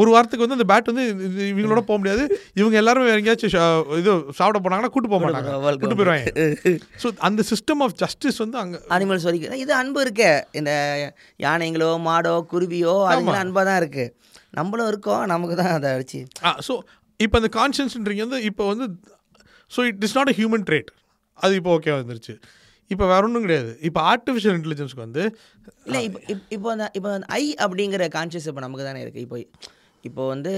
[0.00, 1.04] ஒரு வாரத்துக்கு வந்து அந்த பேட் வந்து
[1.50, 2.24] இவங்களோட போக முடியாது.
[2.60, 3.54] இவங்க எல்லாரும் வேற எங்கேயாச்சும்
[4.00, 5.52] இது சாப்பிட போனாங்கன்னா கூட்டு போக மாட்டாங்க.
[5.82, 6.44] கூட்டு போயிடுவாங்க
[7.04, 10.30] ஸோ அந்த சிஸ்டம் ஆஃப் ஜஸ்டிஸ் வந்து அங்கே அனிமல்ஸ் வரைக்கும் இது அன்பு இருக்கே.
[10.60, 10.72] இந்த
[11.46, 14.12] யானைங்களோ மாடோ குருவியோ அதுங்களாம் அன்பாக தான் இருக்குது
[14.60, 16.20] நம்மளும் இருக்கோம் நமக்கு தான் அதை அடிச்சு.
[16.48, 16.74] ஆ ஸோ
[17.20, 18.86] இப்போ அந்த கான்ஷியன்ஸ்ன்றீங்க வந்து இப்போ வந்து
[19.72, 20.90] so it is not a human trait
[21.38, 22.34] அது இப்போ ஓகே வந்துருச்சு
[22.88, 23.78] இப்போ வேற ஒன்றும் கிடையாது.
[23.80, 25.36] இப்போ ஆர்டிஃபிஷியல் இன்டெலிஜென்ஸ்க்கு வந்து
[25.84, 29.38] இல்லை இப்போ இப்- இப்போ அந்த இப்போ ஐ அப்படிங்கிற கான்சியஸ் இப்போ நமக்கு தானே இருக்குது இப்போ
[30.04, 30.52] இப்போ வந்து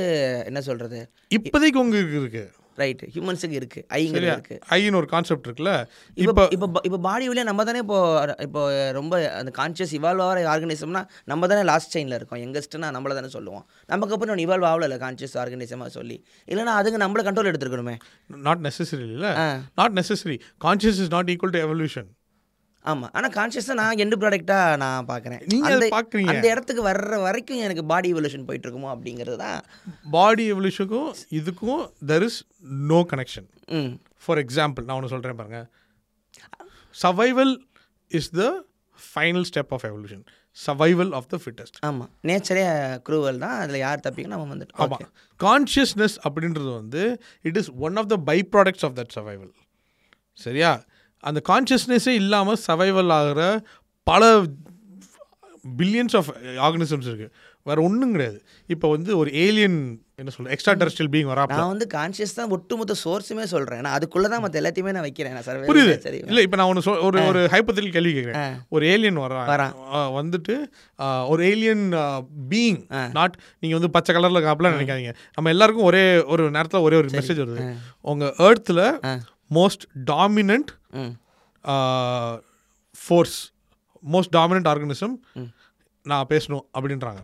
[0.46, 2.50] என்ன சொல்கிறது இப்போதைக்கு உங்களுக்கு இருக்கு.
[2.76, 5.86] ரைட் ஹியூமன்ஸுக்கு இருக்குது ஐங்கிறது இருக்குது ஐன்னு ஒரு கான்செப்ட் இருக்குல்ல.
[6.14, 7.98] இப்போ இப்போ இப்போ பாடி வழியாக நம்ம தானே இப்போ
[8.42, 12.38] இப்போ ரொம்ப அந்த கான்சியஸ் இவால்வ் ஆகிற ஆர்கனிசம்னா நம்ம தானே லாஸ்ட் செயினில் இருக்கோம்.
[12.38, 13.66] எங்கஸ்ட்னா நம்மள தானே சொல்லுவோம்.
[13.86, 16.24] நமக்கு அப்புறம் ஒன்று இவால்வ் ஆகல கான்சியஸ் ஆர்கனிசமாக சொல்லி.
[16.48, 17.96] இல்லைன்னா அதுங்க நம்மள கண்ட்ரோல் எடுத்துருக்கணுமே.
[18.26, 19.32] நாட் நெசசரி இல்லை.
[19.74, 22.08] Not necessary conscious is not equal to evolution
[22.84, 26.30] ஆமாம் ஆனால் கான்ஷியஸாக நான் எண்டு ப்ராடக்டாக நான் பார்க்குறேன் நீங்க அதை அந்த பார்க்குறீங்க.
[26.32, 29.58] அந்த இடத்துக்கு வர்ற வரைக்கும் எனக்கு பாடி எவல்யூஷன் போயிட்டு இருக்குமோ அப்படிங்கிறது தான்.
[30.14, 32.38] பாடி எவல்யூஷனுக்கும் இதுக்கும் there is
[32.90, 33.92] no connection hmm.
[34.24, 35.60] For example நான் ஒன்று சொல்கிறேன் பாருங்க.
[36.94, 37.54] Survival
[38.10, 38.44] is the
[38.98, 40.24] final step of evolution
[40.56, 42.64] survival of the fittest ஆமாம் நேச்சரே
[43.06, 43.56] குரூவல் தான்.
[43.62, 45.04] அதில் யார் தப்பிக்க நம்ம வந்துட்டோம் ஆமாம்
[45.40, 47.02] கான்ஷியஸ்னஸ் அப்படின்றது வந்து
[47.44, 49.52] it is one of the by products of that survival
[50.38, 50.70] சரியா?
[51.24, 53.42] அந்த கான்ஷியஸ்னஸே இல்லாமல் சர்வைவல் ஆகிற
[54.10, 54.32] பல
[55.78, 56.32] பில்லியன்ஸ் ஆஃப்
[56.66, 57.32] ஆர்கனிசம்ஸ் இருக்குது
[57.68, 58.38] வேறு ஒன்றும் கிடையாது.
[58.74, 59.78] இப்போ வந்து ஒரு ஏலியன்
[60.20, 64.28] என்ன சொல்ற எக்ஸ்ட்ரா டெரஸ்ட்ரியல் பீங் வரா நான் வந்து கான்ஷியஸ் தான் ஒட்டுமொத்த சோர்ஸுமே சொல்கிறேன் நான் அதுக்குள்ளே
[64.32, 65.34] தான் மற்ற எல்லாத்தையுமே நான் வைக்கிறேன்.
[65.36, 65.94] நான் சர்வே புரியுது.
[66.06, 68.54] சரி இல்லை இப்போ நான் ஒன்று சொல் ஒரு ஒரு ஹைப்பத்தில் கேள்வி கேட்குறேன்.
[68.76, 69.74] ஒரு ஏலியன் வரான் வரான்.
[70.18, 70.56] வந்துட்டு
[71.32, 71.84] ஒரு ஏலியன்
[72.52, 72.80] பீயிங்
[73.18, 75.14] நாட் நீங்கள் வந்து பச்சை கலரில் அப்படிலாம் நினைக்காதீங்க.
[75.38, 77.66] நம்ம எல்லாருக்கும் ஒரே ஒரு நேரத்தில் ஒரே ஒரு மெசேஜ் வருது.
[78.12, 78.84] உங்கள் ஏர்த்தில்.
[79.50, 81.12] Most dominant hmm.
[82.96, 83.38] Force
[84.04, 85.14] most dominant organism
[86.06, 87.20] நான் பேசணும் அப்படின்றாங்க.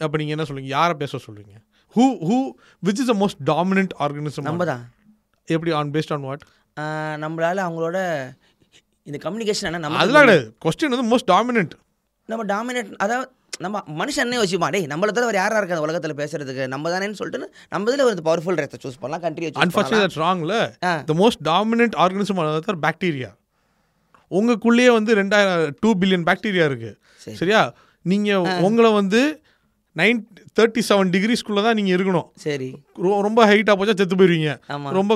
[0.00, 1.54] அப்போ நீங்கள் என்ன சொல்லுவீங்க யாரை பேச சொல்லுவீங்க
[1.96, 2.36] who who
[2.82, 4.82] which is the most dominant organism நம்ம தான்
[5.48, 6.44] எப்படி ஆன் பேஸ்ட் ஆன் வாட்
[7.24, 7.98] நம்மளால அவங்களோட
[9.06, 10.30] இந்த கம்யூனிகேஷன் என்ன நம்ம அதெல்லாம்
[10.64, 11.74] கொஸ்டின் வந்து மோஸ்ட் டாமினன்ட்
[12.28, 13.26] நம்ம டாமினேட் அதாவது
[13.62, 16.64] நம்ம மனுஷனே வச்சுப்பா டேய் நம்மள தவிர வேறு யாரா இருக்காது உலகத்தில் பேசுறதுக்கு?
[16.72, 20.54] நம்ம தானேன்னு சொல்லிட்டு நம்ம இதில் ஒரு பவர்ஃபுல் ரேத்தை சூஸ் பண்ணலாம் கண்ட்ரியை unfortunate ராங்ல.
[21.10, 23.30] The most dominant organism are bacteria
[24.30, 26.92] உங்களுக்குள்ளேயே வந்து ரெண்டாயிரம் டூ பில்லியன் பாக்டீரியா இருக்கு.
[27.24, 27.36] சரி.
[27.40, 27.62] சரியா?
[28.04, 29.22] நீங்கள் உங்களை வந்து
[29.96, 30.20] நைன்
[30.58, 32.28] தேர்ட்டி செவன் டிகிரிஸ்குள்ளே தான் நீங்கள் இருக்கணும்.
[32.46, 32.68] சரி.
[33.26, 34.52] ரொம்ப ஹைட்டாக போச்சா செத்து போயிருவீங்க.
[34.98, 35.14] ரொம்ப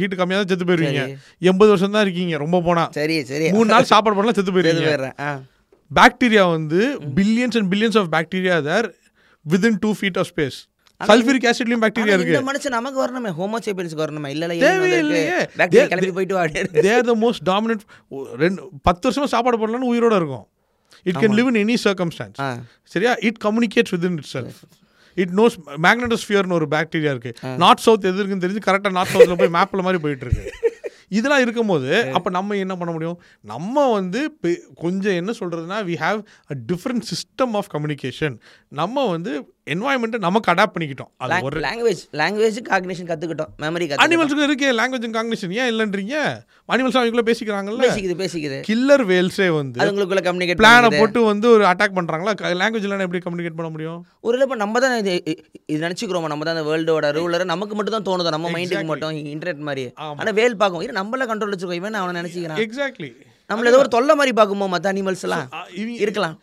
[0.00, 1.02] ஹீட் கம்மியாக தான் செத்து போயிருவீங்க.
[1.50, 2.84] எண்பது வருஷம் தான் இருக்கீங்க ரொம்ப போனா.
[2.98, 3.46] சரி சரி.
[3.56, 5.30] மூணு நாள் சாப்பாடு பண்ணலாம் செத்து போயிருவீங்க.
[5.90, 6.80] பாக்டீரியா வந்து
[7.16, 8.88] billions and billions of bacteria there
[9.46, 10.58] within two feet of space
[11.00, 14.46] sulphuric ஆசிட்லயும் bacteria இருக்கு இந்த மனுஷன் நமக்கு வரணுமே ஹோமோசேபியன்ஸ்க்கு வரணுமே இல்ல
[15.74, 17.84] தே- கிளம்பி போயிட்டு வாடி தேர் த மோஸ்ட் டாமினன்ட்
[18.36, 20.46] ரெண்டு பத்து வருஷமா சாப்பாடு பண்ணலன்னு உயிரோட இருக்கும்.
[21.06, 22.38] It can live in any circumstance
[22.92, 23.12] சரியா?
[23.28, 24.60] It communicates within itself
[25.16, 27.30] it knows மேக்னட்டோஸ்பியர்னு ஒரு பாக்டீரியா இருக்கு.
[27.60, 30.44] நார்த் சவுத் எது இருக்குன்னு தெரிஞ்சு கரெக்டாக நார்த் சவுத்தில் போய் மேப்பில் மாதிரி போயிட்டு இருக்கு.
[31.08, 33.18] இதெல்லாம் இருக்கும்போது அப்போ நம்ம என்ன பண்ண முடியும்?
[33.40, 34.20] நம்ம வந்து
[34.74, 36.20] கொஞ்சம் என்ன சொல்றதுன்னா we have
[36.50, 38.36] a different system of communication
[38.68, 41.08] நம்ம வந்து என்வாயன்மெண்ட்டை நமக்கு அடாப்ட் பண்ணிக்கிட்டோம்.
[41.24, 43.50] அது ஒரு லாங்குவேஜ் லாங்குவேஜ் காக்னிஷன் கத்துக்கிட்டோம்.
[43.62, 46.14] மெமரி அனிமல்ஸுக்கு இருக்கே லாங்குவேஜ் காங்கினேஷன் ஏன் இல்லைன்றீங்க?
[46.74, 47.82] அனிமல்ஸ் அவங்களுக்குள்ள பேசிக்கிறாங்கல்ல?
[47.86, 48.58] பேசிக்குது பேசிக்குது.
[48.68, 52.34] கில்லர் வேல்ஸே வந்து அது உங்களுக்குள்ள கம்யூனிகேட் பிளானை போட்டு வந்து ஒரு அட்டாக் பண்றாங்களா?
[52.62, 54.00] லாங்குவேஜ் இல்லைன்னா எப்படி கம்யூனிகேட் பண்ண முடியும்?
[54.28, 55.14] ஒரு இப்போ நம்ம தான் இது
[55.72, 56.30] இது நினச்சிக்கிறோம்?
[56.34, 58.36] நம்ம தான் அந்த வேர்ல்டோட ரூலர் நமக்கு மட்டும் தான் தோணுது?
[58.38, 59.86] நம்ம மைண்டுக்கு மட்டும் இன்டர்நெட் மாதிரி.
[60.06, 60.18] ஆமா.
[60.22, 60.84] ஆனா வேல் பார்க்கும்.
[60.86, 61.82] இது நம்மள கண்ட்ரோல் வச்சிருக்கோம்.
[61.82, 62.62] இவன் அவனை நினைச்சிக்கிறான்?
[62.66, 63.12] எக்ஸாக்ட்லி
[63.50, 65.48] நம்மள ஏதோ ஒரு தொல்லை மாதிரி பார்க்குமோ மற்ற அனிமல்ஸ் எல்லாம்.
[66.04, 66.36] இருக்கலாம்.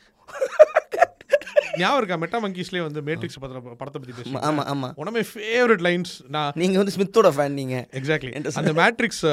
[1.81, 2.15] ஞாபகம் இருக்கா?
[2.23, 4.89] மெட்டா மங்கீஸ்லேயே வந்து மேட்ரிக்ஸ் படத்தை படத்தை பத்தி பேசி ஆமா ஆமா.
[5.01, 7.75] One of my favourite lines நான் நீங்க வந்து ஸ்மித்தோட ஃபேன் நீங்க.
[7.99, 9.23] எக்ஸாக்ட்லி அந்த மேட்ரிக்ஸ்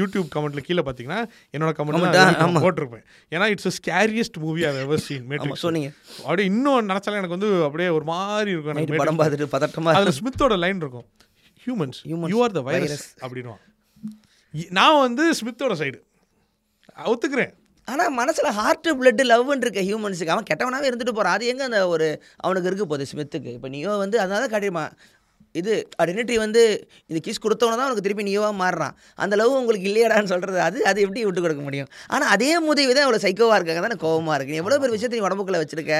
[0.00, 1.20] யூடியூப் கமெண்ட்ல கீழே பார்த்தீங்கன்னா
[1.56, 2.60] என்னோட கமெண்ட்.
[2.66, 3.04] போட்டிருப்பேன்.
[3.34, 5.90] ஏன்னா it's scariest movie I ever seen Matrix சொன்னீங்க.
[6.24, 10.58] அப்படியே இன்னும் நினச்சாலும் எனக்கு வந்து அப்படியே ஒரு மாதிரி இருக்கும் எனக்கு படம் பார்த்துட்டு பதட்டமா அதுல ஸ்மித்தோட
[10.64, 11.08] லைன் இருக்கும்.
[11.66, 12.00] Humans
[12.34, 13.62] you are the virus அப்படின்வான்
[14.78, 15.98] நான் வந்து ஸ்மித்தோட சைடு
[17.12, 17.54] ஒத்துக்கிறேன்.
[17.88, 22.08] ஆனால் மனசில் ஹார்ட்டு பிளட்டு லவ்னு இருக்க ஹியூமன்ஸுக்கு அவன் கெட்டவனாகவே இருந்துட்டு போகிறான் அது எங்கே அந்த ஒரு
[22.44, 24.86] அவனுக்கு இருக்க போகுது ஸ்மித்துக்கு இப்போ நீயோ வந்து அதனால தான் கட்டிடுமா
[25.60, 26.62] இது அடினிட்டி வந்து
[27.10, 28.94] இது கிஸ் கொடுத்தவன தான் உனக்கு திருப்பி நீயோவாக மாறுறான்.
[29.24, 31.88] அந்த லவ் உங்களுக்கு இல்லையடான்னு சொல்கிறது அது அது எப்படி விட்டு கொடுக்க முடியும்?
[32.14, 33.96] ஆனால் அதே முதிவு தான் அவ்வளோ சைக்கோவாக இருக்காங்க தானே?
[34.04, 34.54] கோவமாக இருக்கு.
[34.54, 35.94] நீ எவ்வளோ பேர் விஷயத்தை நீ உடம்புக்குள்ள வச்சிருக்க?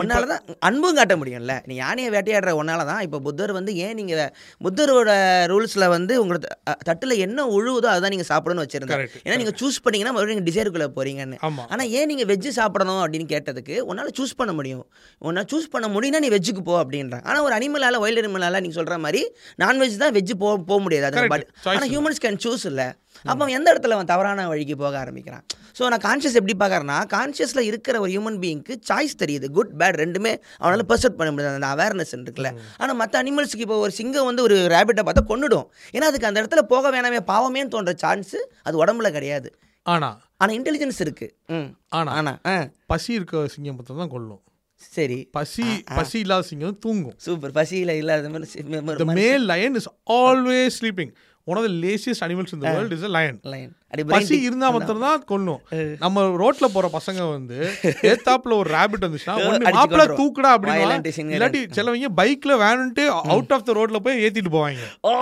[0.00, 1.54] உன்னால தான் அன்பும் காட்ட முடியும்ல.
[1.68, 4.32] நீ யானையை வேட்டையாடுற உன்னால தான் இப்போ புத்தர் வந்து ஏன் நீங்கள்
[4.64, 5.10] புத்தரோட
[5.52, 6.48] ரூல்ஸில் வந்து உங்களுக்கு
[6.88, 11.38] தட்டில் என்ன உழுவுதோ அதுதான் நீங்கள் சாப்பிடணும்னு வச்சிருந்தேன் ஏன்னா நீங்கள் சூஸ் பண்ணீங்கன்னா மறுபடியும் நீங்கள் டிசைருக்குள்ளே போறீங்கன்னு.
[11.48, 11.64] ஆமா.
[11.72, 14.84] ஆனால் ஏன் நீங்கள் வெஜ்ஜு சாப்பிடணும் அப்படின்னு கேட்டதுக்கு உன்னால் சூஸ் பண்ண முடியும்.
[15.28, 18.98] உன்னால் சூஸ் பண்ண முடியும்னா நீ வெஜ்ஜுக்கு போ அப்படின்றான் ஆனால் ஒரு அனிமலால் வைல்டு அனிமலால் நீங்கள் சொல்கிற
[19.06, 19.22] மாதிரி
[19.64, 21.06] நான்வெஜ் தான் வெஜ்ஜு போக போக முடியாது.
[21.08, 22.88] அது ஆனால் ஹியூமன்ஸ் கேன் சூஸ் இல்லை.
[23.24, 25.44] அப்போ அவன் எந்த இடத்துல அவன் தவறான வழிக்கு போக ஆரம்பிக்கிறான்?
[25.78, 29.48] ஸோ நான் கான்ஷியஸ் எப்படி பார்க்கறேன்னா கான்ஷியஸில் இருக்கிற ஒரு ஹியூமன் பீயிங்க்கு சாய்ஸ் தெரியுது.
[29.50, 31.64] குட் பேட் ரெண்டுமே அவனால் பர்செப்ட் பண்ண முடியாது.
[31.64, 32.54] அந்த அவேர்னஸ் இருக்குல்ல.
[32.76, 35.66] ஆனால் மற்ற அனிமல்ஸுக்கு இப்போ ஒரு சிங்கம் வந்து ஒரு ரேபிட்டை பார்த்தா கொன்னுடும்.
[35.92, 39.58] ஏன்னா அதுக்கு அந்த இடத்துல போக வேணாமே பாவமேன்னு தோன்ற சான்ஸ் அது உடம்புல கிடையாது.
[39.82, 40.20] ஆனா.
[40.36, 41.36] ஆனால் இன்டெலிஜென்ஸ் இருக்கு.
[41.46, 41.76] ம்.
[41.88, 42.12] ஆனா.
[42.12, 42.68] ஆனா ஆ.
[42.86, 44.42] பசி இருக்க சிங்கம் பார்த்தா தான் கொல்லும்.
[44.76, 45.28] சரி.
[45.32, 47.14] பசி பசி இல்லாத சிங்கம் தூங்கும்.
[47.16, 51.14] சூப்பர் பசியில் இல்லாத மாதிரி male lion is always sleeping
[51.48, 53.08] one of the laziest animals in the uh, world is a.
[53.52, 53.74] Lion.
[54.12, 55.60] பசி இருந்தா மாத்திரம் தான் கொல்லும்.
[56.02, 57.58] நம்ம ரோட்ல போற பசங்க வந்து
[58.10, 59.36] ஏத்தாப்புல ஒரு ரேபிட் வந்துச்சுன்னா
[59.76, 60.02] மாப்பிள.
[60.18, 60.96] தூக்குடா அப்படின்னு.
[61.36, 64.82] இல்லாட்டி சிலவங்க பைக்ல வேணுன்ட்டு அவுட் ஆஃப் த ரோட்ல போய் ஏத்திட்டு போவாங்க.
[65.10, 65.12] ஓ.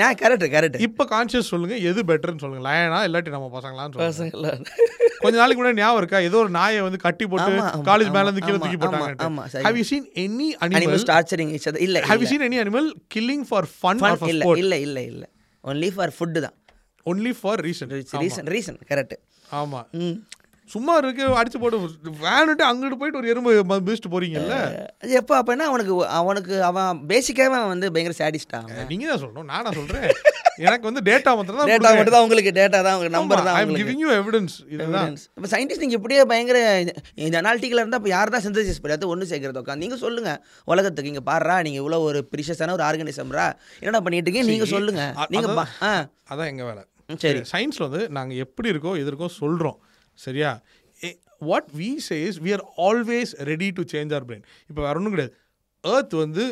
[0.00, 2.62] நான் கரெக்ட் கரெக்ட் இப்ப கான்சியஸ் சொல்லுங்க எது பெட்டர்னு சொல்லுங்க.
[2.68, 4.52] லயனா இல்லாட்டி நம்ம பசங்களான்னு பசங்கள?
[5.24, 6.20] கொஞ்ச நாளைக்கு முன்னாடி ஞாபகம் இருக்கா?
[6.28, 7.50] ஏதோ ஒரு நாயை வந்து கட்டி போட்டு
[7.90, 9.10] காலேஜ் மேல இருந்து கீழே தூக்கி போட்டாங்க.
[9.66, 11.52] Have you seen any animal torturing
[11.88, 14.00] இல்ல have you seen any animal killing for fun
[14.34, 15.24] இல்ல இல்ல இல்ல இல்ல.
[15.64, 16.54] ஒன்லி ஃபார் ஃபுட் தான்.
[17.08, 19.16] Only for reason reason reason correct
[19.58, 19.80] ஆமா.
[20.70, 21.76] சும்மா இருக்கு அடிச்சு போட்டு
[22.22, 24.56] வேணுட்டு அங்கிட்டு போயிட்டு ஒரு எறும்பு மிதிச்சிட்டு போறீங்கல்ல?
[25.18, 28.58] எப்போ அப்போனா அவனுக்கு அவனுக்கு அவன் பேசிக்காகவே அவன் வந்து பயங்கர சேடிஸ்டா
[28.90, 29.48] நீங்க தான் சொல்லணும்.
[29.52, 30.04] நானா சொல்றேன்.
[30.62, 33.58] எனக்கு வந்து டேட்டா மட்டும் தான் டேட்டா மட்டும் தான் உங்களுக்கு டேட்டா தான் உங்களுக்கு நம்பர் தான் ஐ
[33.58, 36.60] அம் உங்களுக்கு கிவிங் யூ எவிடன்ஸ் இதுதான் இப்போ சயின்டிஸ்ட் நீங்கள் இப்படியே பயங்கர
[37.18, 39.62] இந்த- அனாலிட்டிக்கலாக இருந்தால் இப்போ யார் தான் சிந்தசிஸ் பண்ணி ஒன்று சேர்க்கறது?
[39.62, 43.46] உட்காந்து நீங்கள் சொல்லுங்கள் உலகத்துக்கு இங்கே பாடுறா நீங்கள் இவ்வளோ ஒரு ப்ரிஷியஸான ஒரு ஆர்கனிசம்ரா
[43.82, 44.50] என்னடா பண்ணிட்டு இருக்கீங்க?
[44.52, 45.58] நீங்கள் சொல்லுங்கள் நீங்கள்
[46.28, 46.84] அதான் எங்க வேலை.
[47.24, 47.40] சரி.
[47.52, 49.78] சயின்ஸ்ல வந்து நாங்க எப்படி இருக்கோ எது இருக்கோ சொல்றோம்.
[50.18, 50.50] சரியா?
[51.50, 55.34] What we says we are always ready to change our brain இப்போ வேற ஒன்றும் கிடையாது.
[55.84, 56.44] Earth வந்து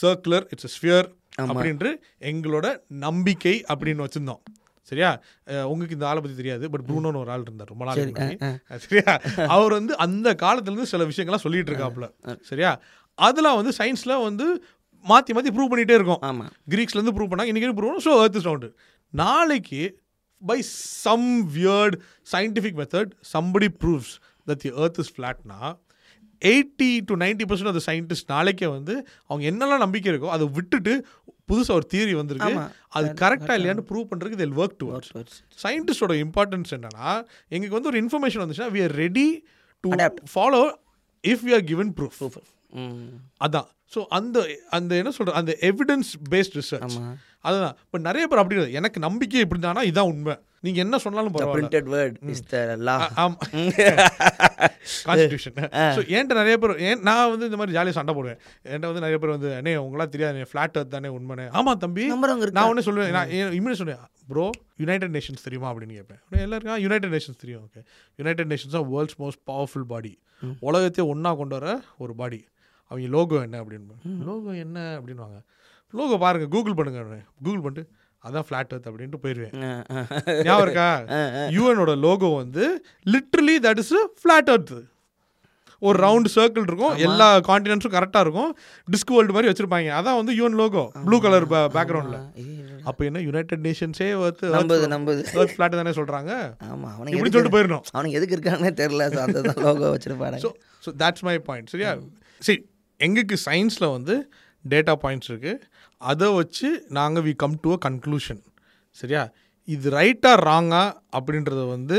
[0.00, 1.08] சர்க்குலர் இட்ஸ் ஸ்பியர்
[1.44, 1.90] அப்படின்ட்டு
[2.30, 2.66] எங்களோட
[3.06, 4.42] நம்பிக்கை அப்படின்னு வச்சிருந்தோம்.
[4.90, 5.10] சரியா?
[5.70, 7.98] உங்களுக்கு இந்த ஆளை பத்தி தெரியாது பட் ப்ரூனோன்னு ஒரு ஆள் இருந்தார் ரொம்ப நாள்.
[8.84, 9.12] சரியா?
[9.54, 12.08] அவர் வந்து அந்த காலத்துல இருந்து சில விஷயங்கள்லாம் சொல்லிட்டு இருக்காப்புல.
[12.50, 12.72] சரியா?
[13.18, 14.46] அதெல்லாம் வந்து சயின்ஸ்ல வந்து
[15.04, 16.22] மாத்தி மாத்தி ப்ரூவ் பண்ணிட்டே இருக்கோம்.
[16.28, 18.66] ஆமாம் கிரீக்ஸ்ல இருந்து ப்ரூவ் பண்ணாங்க இன்னைக்கு ப்ரூவ் ஸோ is round.
[19.14, 19.82] நாளைக்கு
[20.42, 20.58] by
[21.04, 21.96] some weird
[22.32, 24.10] scientific method somebody proves
[24.46, 25.58] that the earth is flatனா
[26.42, 28.94] eighty to ninety percent of scientist நாளைக்கே வந்து
[29.28, 30.92] அவங்க என்னெல்லாம் நம்பிக்கை இருக்கோ அதை விட்டுட்டு
[31.48, 32.52] புதுசா ஒரு தியரி வந்திருக்கு.
[32.90, 34.86] அது கரெக்டாக இல்லையான்னு ப்ரூவ் பண்ணுறதுக்கு இதில் ஒர்க் டு
[35.58, 37.08] சயின்டிஸ்டோட இம்பார்ட்டன்ஸ் என்னன்னா
[37.52, 39.26] எங்களுக்கு வந்து ஒரு இன்ஃபர்மேஷன் வந்துச்சுன்னா we are ready
[39.84, 39.90] to
[40.34, 40.62] follow
[41.24, 42.18] if we are given proof
[43.40, 43.68] அதான்.
[43.94, 44.38] ஸோ அந்த
[44.76, 47.76] அந்த என்ன சொல்ற அந்த எவிடன்ஸ் பேஸ்ட் ரிசர்ச் ஆமாம் அதுதான்.
[47.86, 50.34] இப்போ நிறைய பேர் அப்படி எனக்கு நம்பிக்கை இப்படி தானா இதான் உண்மை.
[50.64, 51.54] நீங்க என்ன சொன்னாலும் பரவாயில்ல.
[51.56, 53.36] Printed word is the law ஆம்.
[55.06, 55.56] கான்ஸ்டியூஷன்
[55.96, 58.38] ஸோ என்கிட்ட நிறைய பேர் ஏன் நான் வந்து இந்த மாதிரி ஜாலியாக சண்டை போடுவேன்.
[58.68, 62.04] என்கிட்ட வந்து நிறைய பேர் வந்து அண்ணே உங்களாம் தெரியாது ஃப்ளாட் earth தானே உண்மைனே ஆமா தம்பி.
[62.58, 64.46] நான் ஒன்று சொல்லுவேன் நான் இம்மிடியே சொல்லுவேன் ப்ரோ
[64.82, 65.68] யுனைடெட் நேஷன்ஸ் தெரியுமா?
[65.72, 66.20] அப்படின்னு கேட்பேன்.
[66.46, 67.64] எல்லாருக்கும் யுனைடெட் நேஷன்ஸ் தெரியும்.
[67.66, 67.82] ஓகே
[68.18, 70.14] யுனைடெட் நேஷன்ஸ் தான் வேர்ல்ட்ஸ் மோஸ்ட் பவர்ஃபுல் பாடி
[70.68, 71.66] உலகத்தையே ஒன்றா கொண்டு வர
[72.04, 72.40] ஒரு பாடி
[72.92, 75.40] அவங்க லோகோ என்ன அப்படின்னு லோகோ என்ன அப்படின்வாங்க
[75.98, 77.84] லோகோ பாருங்க கூகுள் பண்ணுங்க கூகுள் பண்ணிட்டு
[78.26, 79.54] அதான் ஃப்ளாட் earth அப்படின்ட்டு போயிடுவேன்
[80.46, 80.88] ஞாபகம் இருக்கா?
[81.56, 82.64] யூஎனோட லோகோ வந்து
[83.14, 84.72] literally that is flat earth.
[85.86, 86.94] ஒரு ரவுண்ட் சர்க்கிள் இருக்கும்.
[87.06, 88.50] எல்லா காண்டினென்ட்ஸும் கரெக்டாக இருக்கும்.
[88.92, 89.90] டிஸ்க் வேர்ல்டு மாதிரி வச்சிருப்பாங்க.
[90.00, 90.84] அதான் வந்து யூஎன் லோகோ.
[91.06, 92.20] ப்ளூ கலர் பேக்ரவுண்டில்
[92.90, 93.22] அப்போ என்ன?
[93.28, 95.24] யுனைடெட் நேஷன்ஸே வந்து நம்புது நம்புது.
[95.54, 96.32] ஃப்ளாட் தானே சொல்கிறாங்க
[96.70, 97.84] ஆமாம் அவனுக்கு இப்படி எதுக்கு சொல்லிட்டு போயிடணும்.
[97.96, 100.50] அவனுக்கு எதுக்கு இருக்காங்கன்னே தெரில ஸோ அந்த லோகோ வச்சிருப்பாரு so
[100.86, 101.92] so that's my point சரியா?
[102.48, 102.60] சரி
[103.02, 104.14] எங்களுக்கு சயின்ஸில் வந்து
[104.64, 105.62] டேட்டா பாயிண்ட்ஸ் இருக்குது
[106.00, 108.42] அதை வச்சு நாங்கள் we come to a conclusion
[108.96, 109.22] சரியா?
[109.68, 110.82] இது ரைட்டாக ராங்கா
[111.18, 111.98] அப்படின்றத வந்து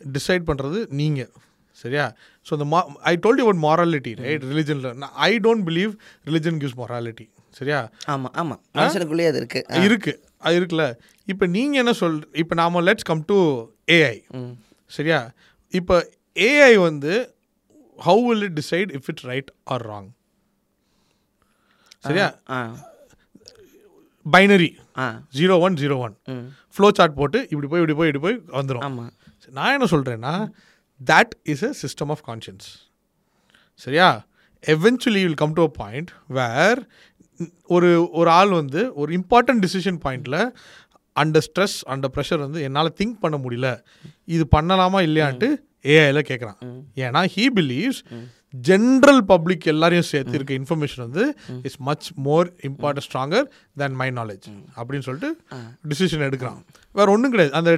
[0.00, 1.30] டிசைட் பண்ணுறது நீங்கள்
[1.76, 2.04] சரியா?
[2.46, 4.88] ஸோ இந்த மா I told you about morality right ரிலிஜனில்
[5.28, 5.92] I don't believe
[6.26, 7.26] religion gives morality
[7.58, 7.78] சரியா?
[8.12, 9.60] ஆமாம் ஆமாம் மனுஷனுக்குள்ளேயே அது இருக்கு.
[9.86, 10.12] இருக்கு.
[10.42, 10.84] அது இருக்குல்ல.
[11.28, 13.36] இப்போ நீங்கள் என்ன சொல் இப்போ நாம லெட்ஸ் கம் டு
[13.96, 14.16] ஏஐ
[14.90, 15.20] சரியா?
[15.72, 15.96] இப்போ
[16.36, 17.12] ஏஐ வந்து
[17.98, 20.10] how will it decide if it's right or wrong
[22.04, 22.26] சரியா?
[24.26, 24.70] Binary
[25.34, 26.14] zero one zero one
[26.76, 29.12] flow chart போட்டு இப்படி போய் இப்படி போய் இப்படி போய் வந்துடும் ஆமாம்
[29.52, 30.34] நான் என்ன சொல்கிறேன்னா
[31.00, 32.68] that is a system of conscience
[33.80, 34.08] சரியா?
[34.64, 36.80] Eventually will come to a point where
[37.70, 40.38] ஒரு ஒரு ஆள் வந்து ஒரு இம்பார்ட்டன்ட் டிசிஷன் பாயிண்டில்
[41.16, 43.68] அண்டர் ஸ்ட்ரெஸ் அண்டர் ப்ரெஷர் வந்து என்னால் திங்க் பண்ண முடியல.
[44.28, 45.48] இது பண்ணலாமா இல்லையான்ட்டு
[45.94, 46.58] ஏஐல கேட்குறான்
[47.02, 48.00] ஏன்னா ஹீ பிலீவ்ஸ்
[48.68, 51.24] ஜென்ரல் பப்ளிக் எல்லாரையும் சேர்த்து இருக்க இன்ஃபர்மேஷன் வந்து
[51.68, 53.46] is much more important stronger
[53.82, 54.08] than my.
[54.18, 54.46] Knowledge
[54.78, 55.30] அப்படின்னு சொல்லிட்டு
[55.92, 56.60] டிசிஷன் எடுக்கிறான்.
[56.98, 57.54] வேற ஒன்றும் கிடையாது.
[57.60, 57.72] அந்த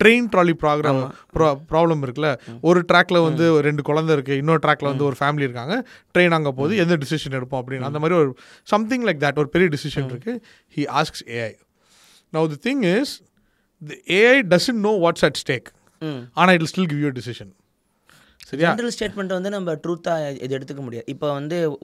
[0.00, 1.00] ட்ரெயின் ட்ராலி ப்ராக்ராம்
[1.70, 2.28] ப்ராப்ளம் இருக்குல்ல.
[2.68, 5.76] ஒரு ட்ராக்ல வந்து ஒரு ரெண்டு குழந்தை இருக்கு இன்னொரு ட்ராக்ல வந்து ஒரு ஃபேமிலி இருக்காங்க.
[6.14, 7.86] ட்ரெயின் அங்கே போகுது எந்த டிசிஷன் எடுப்போம் அப்படின்னு.
[7.88, 8.30] அந்த மாதிரி ஒரு
[8.72, 10.34] சம்திங் லைக் தட் ஒரு பெரிய டிசிஷன் இருக்கு.
[10.76, 11.52] He asks AI
[12.32, 13.14] now the thing is
[13.82, 15.68] the AI doesn't know what's at stake
[16.38, 17.52] ஆனால் it still give you decision
[18.48, 18.74] சரியா?
[18.74, 21.06] ஜென்ரல் ஸ்டேட்மெண்ட் வந்து நம்ம ட்ரூத்தாக இது எடுத்துக்க முடியாது.
[21.06, 21.78] இப்போ வந்து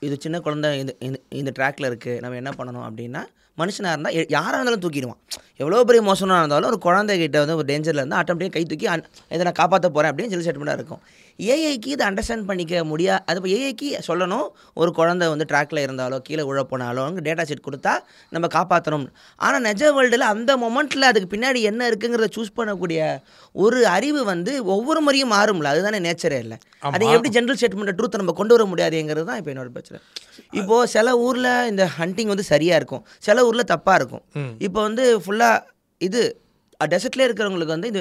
[0.00, 3.22] இது சின்ன குழந்தை இந்த இந்த- இந்த ட்ராக்ல இருக்குது நம்ம என்ன பண்ணணும் அப்படின்னா
[3.58, 5.20] மனுஷனாக இருந்தால் யாராக இருந்தாலும் தூக்கிடுவான்.
[5.56, 8.86] எவ்வளோ பெரிய மோசமாக இருந்தாலும் ஒரு குழந்தைகிட்ட வந்து ஒரு டேஞ்சரில் இருந்தால் ஆட்டோமேட்டிக்காக கை தூக்கி
[9.28, 11.00] இதை நான் காப்பாற்ற போகிறேன் அப்படின்னு ஜென்ரல் ஸ்டேட்மெண்ட்டாக இருக்கும்.
[11.54, 14.46] ஏஐக்கு இதை அண்டர்ஸ்டாண்ட் பண்ணிக்க முடியாது அது இப்போ ஏஐக்கு சொல்லணும்
[14.80, 17.94] ஒரு குழந்தை வந்து ட்ராக்ல இருந்தாலோ கீழே உழ போனாலோ அங்கே டேட்டா செட் கொடுத்தா
[18.34, 19.06] நம்ம காப்பாற்றணும்
[19.46, 23.00] ஆனால் நிஜ வேர்ல்டில் அந்த மொமெண்ட்டில் அதுக்கு பின்னாடி என்ன இருக்குங்கிறத சூஸ் பண்ணக்கூடிய
[23.54, 25.68] ஒரு அறிவு வந்து ஒவ்வொரு முறையும் மாறும்ல.
[25.74, 26.56] அதுதானே நேச்சரே இல்லை.
[26.94, 29.98] அதை எப்படி ஜென்ரல் ஸ்டேட்மெண்ட் ட்ரூத்தை நம்ம கொண்டு வர முடியாதுங்கிறது தான் இப்போ என்னோட பிரச்சனை.
[30.60, 33.04] இப்போ சில ஊரில் இந்த ஹண்டிங் வந்து சரியாக இருக்கும்.
[33.28, 34.24] சில ஊரில் தப்பாக இருக்கும்.
[34.66, 35.64] இப்போ வந்து ஃபுல்லாக
[36.00, 36.22] இது
[36.92, 38.00] டெசர்ட்லேயே இருக்கிறவங்களுக்கு வந்து இது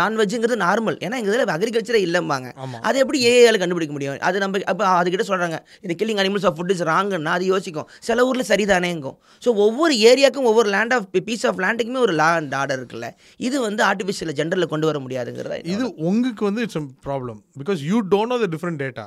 [0.00, 2.48] நான்வெஜ்ஜுங்கிறது நார்மல் ஏன்னா எங்கள் இதில் அக்ரிகல்ச்சரே இல்லைம்பாங்க.
[2.88, 4.16] அது எப்படி ஏஐயால் கண்டுபிடிக்க முடியும்?
[4.28, 7.88] அது நம்ம அப்போ அதுக்கிட்ட சொல்கிறாங்க இந்த killing animals of food is ராங்குன்னா அது யோசிக்கும்.
[8.08, 9.18] சில ஊரில் சரிதானேங்கும்.
[9.46, 13.10] ஸோ ஒவ்வொரு ஏரியாவுக்கும் ஒவ்வொரு லேண்ட் ஆஃப் பீஸ் ஆஃப் லேண்டுக்குமே ஒரு லா அண்ட் ஆர்டர் இருக்குல்ல.
[13.48, 18.32] இது வந்து ஆர்டிஃபிஷியல் ஜென்டரில் கொண்டு வர முடியாதுங்கிறத இது உங்களுக்கு வந்து it's problem because you don't
[18.34, 19.06] know the different data.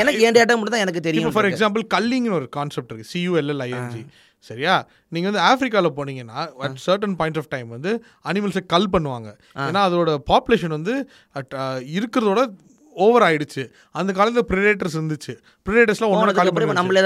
[0.00, 3.10] எனக்கு என் டேட்டா மட்டும் தான் எனக்கு தெரியும் ஃபார் எக்ஸாம்பிள் கல்லிங்னு ஒரு கான்செப்ட் இருக்கு.
[3.12, 4.02] சியூஎல்எல் ஐஎன்ஜி
[4.44, 4.74] சரியா?
[5.12, 7.92] நீங்கள் வந்து ஆஃப்ரிக்காவில் போனீங்கன்னா at certain point of time வந்து
[8.24, 9.28] அனிமல்ஸை கல் பண்ணுவாங்க.
[9.64, 10.94] ஏன்னா அதோட பாப்புலேஷன் வந்து
[11.94, 12.40] இருக்கிறதோட
[12.96, 13.62] ஓவர் ஆயிடுச்சு.
[13.94, 15.32] அந்த காலத்தில் ப்ரிடேட்டர்ஸ் இருந்துச்சு.
[15.66, 17.02] ப்ரிடேட்டர்ஸ்லாம் ஒன்றா காலி நம்மளே.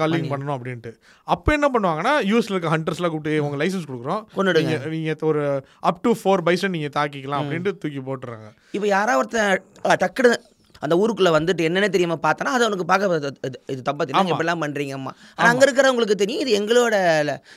[0.00, 0.90] காலிங் பண்ணணும் அப்படின்ட்டு.
[1.28, 4.22] அப்போ என்ன பண்ணுவாங்கன்னா யூஎஸ்ல இருக்க ஹண்டர்ஸ்லாம் கூப்பிட்டு உங்க லைசன்ஸ் கொடுக்குறோம்.
[4.36, 4.68] கொன்னுடுங்க.
[4.68, 5.42] நீங்க நீங்க ஒரு
[5.82, 8.46] அப் டு ஃபோர் பைசன் நீங்க தாக்கிக்கலாம் அப்படின்ட்டு தூக்கி போட்டுறாங்க.
[8.74, 9.50] இப்போ யாராவது ஒருத்தன்
[9.84, 10.32] அஹ், டக்குனு
[10.78, 14.20] அந்த ஊருக்குள்ள வந்துட்டு என்னென்ன தெரியாம பார்த்தனா அது அவனுக்கு பார்க்க இது- இது- இது தப்பா தெரியும்.
[14.30, 16.94] இப்படிலாம் பண்றீங்கம்மா ஆனா அங்க இருக்கிறவங்களுக்கு தெரியும் இது எங்களோட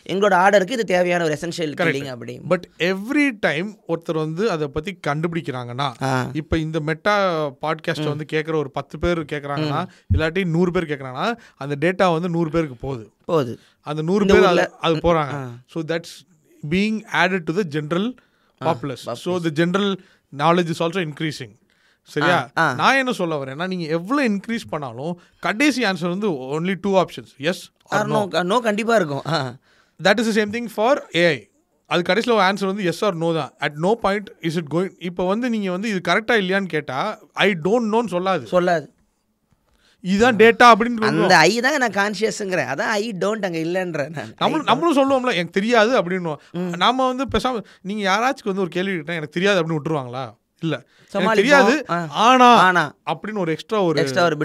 [0.06, 2.36] எங்களோட ஆர்டருக்கு இது தேவையான ஒரு எசென்ஷியல் கில்லிங் அப்படி.
[2.48, 5.90] பட் எவ்ரி டைம் ஒருத்தர் வந்து அதை பத்தி கண்டுபிடிக்கிறாங்கன்னா
[6.36, 7.16] இப்போ இந்த மெட்டா
[7.62, 9.82] பாட்காஸ்ட் வந்து கேட்குற ஒரு பத்து பேர் கேட்குறாங்கன்னா
[10.14, 13.06] இல்லாட்டி நூறு பேர் கேட்குறாங்கன்னா அந்த டேட்டா வந்து நூறு பேருக்கு போகுது.
[13.26, 13.54] போகுது.
[13.88, 14.48] அந்த நூறு பேர்
[14.82, 15.36] அது போகிறாங்க
[15.74, 16.16] so that's
[16.64, 18.08] being added to the general
[18.62, 19.92] populace so the general
[20.34, 21.54] knowledge is also increasing
[22.10, 22.38] சரியா.
[22.82, 25.14] நான் என்ன சொல்ல வரேன்னா நீங்கள் எவ்வளோ இன்க்ரீஸ் பண்ணாலும்
[25.48, 27.64] கடைசி ஆன்சர் வந்து only two options yes
[28.14, 29.26] no no கண்டிப்பா இருக்கும்.
[30.00, 31.38] That is same thing for AI
[31.90, 33.52] அது கடைசியில் ஆன்சர் வந்து எஸ் ஆர் நோ தான்.
[33.66, 37.12] At no point is it going இப்போ வந்து நீங்கள் வந்து இது கரெக்டாக இல்லையான்னு கேட்டால்
[37.46, 38.44] ஐ டோன்ட் நோன்னு சொல்லாது.
[38.56, 38.86] சொல்லாது.
[40.04, 44.32] இதுதான் டேட்டா அப்படின்னு அந்த ஐ தான் நான் கான்சியஸ்ங்கிறேன் அதான் ஐ டோன்ட் அங்க இல்லைன்றேன் நான்.
[44.44, 46.36] நம்மளும் நம்மளும் சொல்லுவோம்ல எனக்கு தெரியாது அப்படின்னு
[46.84, 50.24] நாம வந்து பேசாம நீங்க யாராச்சும் வந்து ஒரு கேள்வி கேட்டா எனக்கு தெரியாது அப்படின்னு விட்டுருவாங்களா?
[50.62, 50.76] இல்ல.
[51.36, 51.74] தெரியாது.
[52.20, 54.36] ஆனா ஆனா அப்படின்னு ஒரு எக்ஸ்ட்ரா ஒரு Extra ஒரு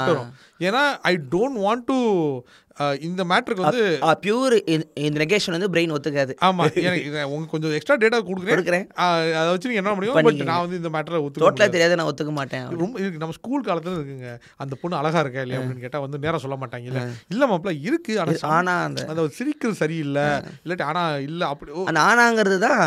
[0.00, 0.06] ஆ.
[0.06, 1.96] வரும் ஏன்னா ஐ டோன்ட் வாண்ட் டு
[3.00, 3.82] இந்த மேட்டருக்கு வந்து
[4.22, 4.54] பியூர்
[5.06, 6.32] இந்த நெகேஷன் வந்து பிரெயின் ஒத்துக்காது.
[6.48, 8.86] ஆமா எனக்கு உங்களுக்கு கொஞ்சம் எக்ஸ்ட்ரா டேட்டா கொடுக்குறேன்.
[9.40, 10.16] அதை வச்சு நீங்க என்ன முடியும்?
[10.18, 10.42] பட்.
[10.50, 12.66] நான் வந்து இந்த மேட்டரை ஒத்துக்க டோட்டலா தெரியாது நான் ஒத்துக்க மாட்டேன்.
[12.82, 14.30] ரொம்ப இருக்கு நம்ம ஸ்கூல் காலத்துல இருக்குங்க.
[14.56, 16.88] அந்த பொண்ணு அழகா இருக்கா இல்லையா அப்படின்னு கேட்டா வந்து நேரா சொல்ல மாட்டாங்க.
[16.90, 18.14] இல்ல இல்ல மாப்பிள்ள இருக்கு.
[18.20, 20.26] ஆனா some- ஆனா அந்த அந்த சிரிக்கிறது சரியில்லை.
[20.64, 21.70] இல்லாட்டி ஆனா இல்ல அப்படி
[22.06, 22.82] ஆனாங்கிறது தான்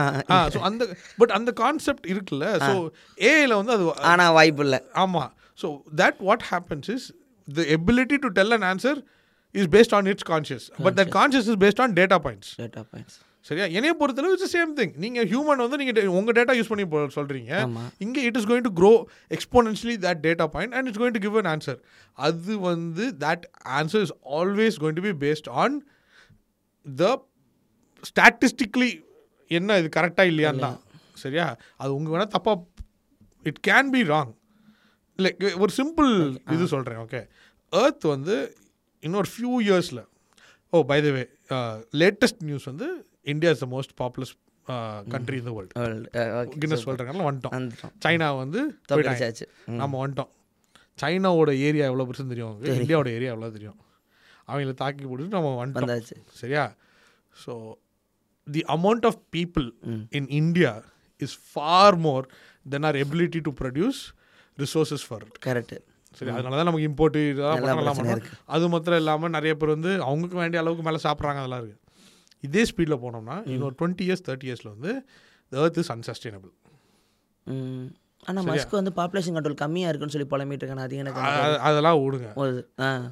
[0.55, 0.83] ஸோ அந்த
[1.17, 2.47] பட் அந்த கான்செப்ட் இருக்குல்ல.
[2.67, 2.73] ஸோ
[3.17, 4.81] ஏஐல வந்து அது ஆனா வாய்ப்பு இல்லை.
[4.95, 5.23] ஆமா.
[5.59, 7.05] So that what happens is
[7.47, 8.99] the ability to tell an answer
[9.55, 13.17] is based on its conscious but that conscious is based on data points data points
[13.45, 13.65] சரியா?
[13.73, 17.11] என்னைய பொறுத்தளவு இட்ஸ் சேம் திங் நீங்க ஹியூமன் வந்து நீங்க de- உங்க data use பண்ணி போ-
[17.15, 17.51] சொல்றீங்க.
[17.65, 17.83] ஆமா.
[17.99, 18.91] இங்க it is going to grow
[19.31, 21.77] exponentially that data point and it's going to give an answer
[22.17, 25.75] அது வந்து that answer is always going to be based on
[26.85, 27.11] the
[28.03, 28.89] statistically
[29.51, 30.71] என்ன இது கரெக்டாக இல்லையான்னு
[31.17, 31.45] சரியா?
[31.77, 32.57] அது உங்க வேணால் தப்பாக
[33.45, 34.31] it can be wrong
[35.19, 36.11] like ஒரு சிம்பிள்
[36.51, 37.21] இது சொல்கிறேன் ஓகே
[37.73, 38.35] எர்த் வந்து
[39.07, 40.03] இன்னொரு ஃபியூ இயர்ஸில்
[40.73, 41.23] ஓ by the way
[42.01, 42.87] latest news வந்து
[43.33, 44.33] India is the most populous
[45.13, 45.73] country in the world
[46.61, 47.53] Guinness world ரெக்கார்டில் வந்துட்டோம்.
[48.05, 48.59] சைனா வந்து.
[49.81, 50.31] நம்ம வந்துட்டோம்.
[51.01, 52.55] சைனாவோட ஏரியா எவ்வளோ பெருசுன்னு தெரியும்.
[52.81, 53.79] இந்தியாவோட ஏரியா எவ்வளோ தெரியும்?
[54.49, 55.91] அவங்கள தாக்கி போட்டு நம்ம வந்துட்டோம்.
[56.41, 56.63] சரியா?
[57.43, 57.53] So
[58.47, 59.67] the amount of people.
[60.19, 60.71] In India
[61.25, 62.25] is far more
[62.73, 64.01] than our ability to produce
[64.63, 65.75] resources for correct
[66.17, 68.23] சரி அதனால தான் நமக்கு இம்போர்ட் இதெல்லாம் பண்ணலாம்.
[68.55, 71.81] அது மாத்திரம் இல்லாமல் நிறைய பேர் வந்து அவங்களுக்கு வேண்டிய அளவுக்கு மேலே சாப்பிட்றாங்க அதெல்லாம் இருக்குது
[72.43, 74.91] இதே ஸ்பீடில் போனோம்னா இன்னொரு டுவெண்ட்டி இயர்ஸ் தேர்ட்டி இயர்ஸில் வந்து
[75.51, 76.51] earth இஸ் அன்சஸ்டைனபிள்
[77.47, 77.85] ம்.
[78.23, 81.19] ஆனா மஸ்க் வந்து பாப்புலேஷன் கண்ட்ரோல் கம்மியா இருக்குன்னு சொல்லி புலம்பிட்டு இருக்கானே அது எனக்கு
[81.67, 82.29] அதெல்லாம் விடுங்க.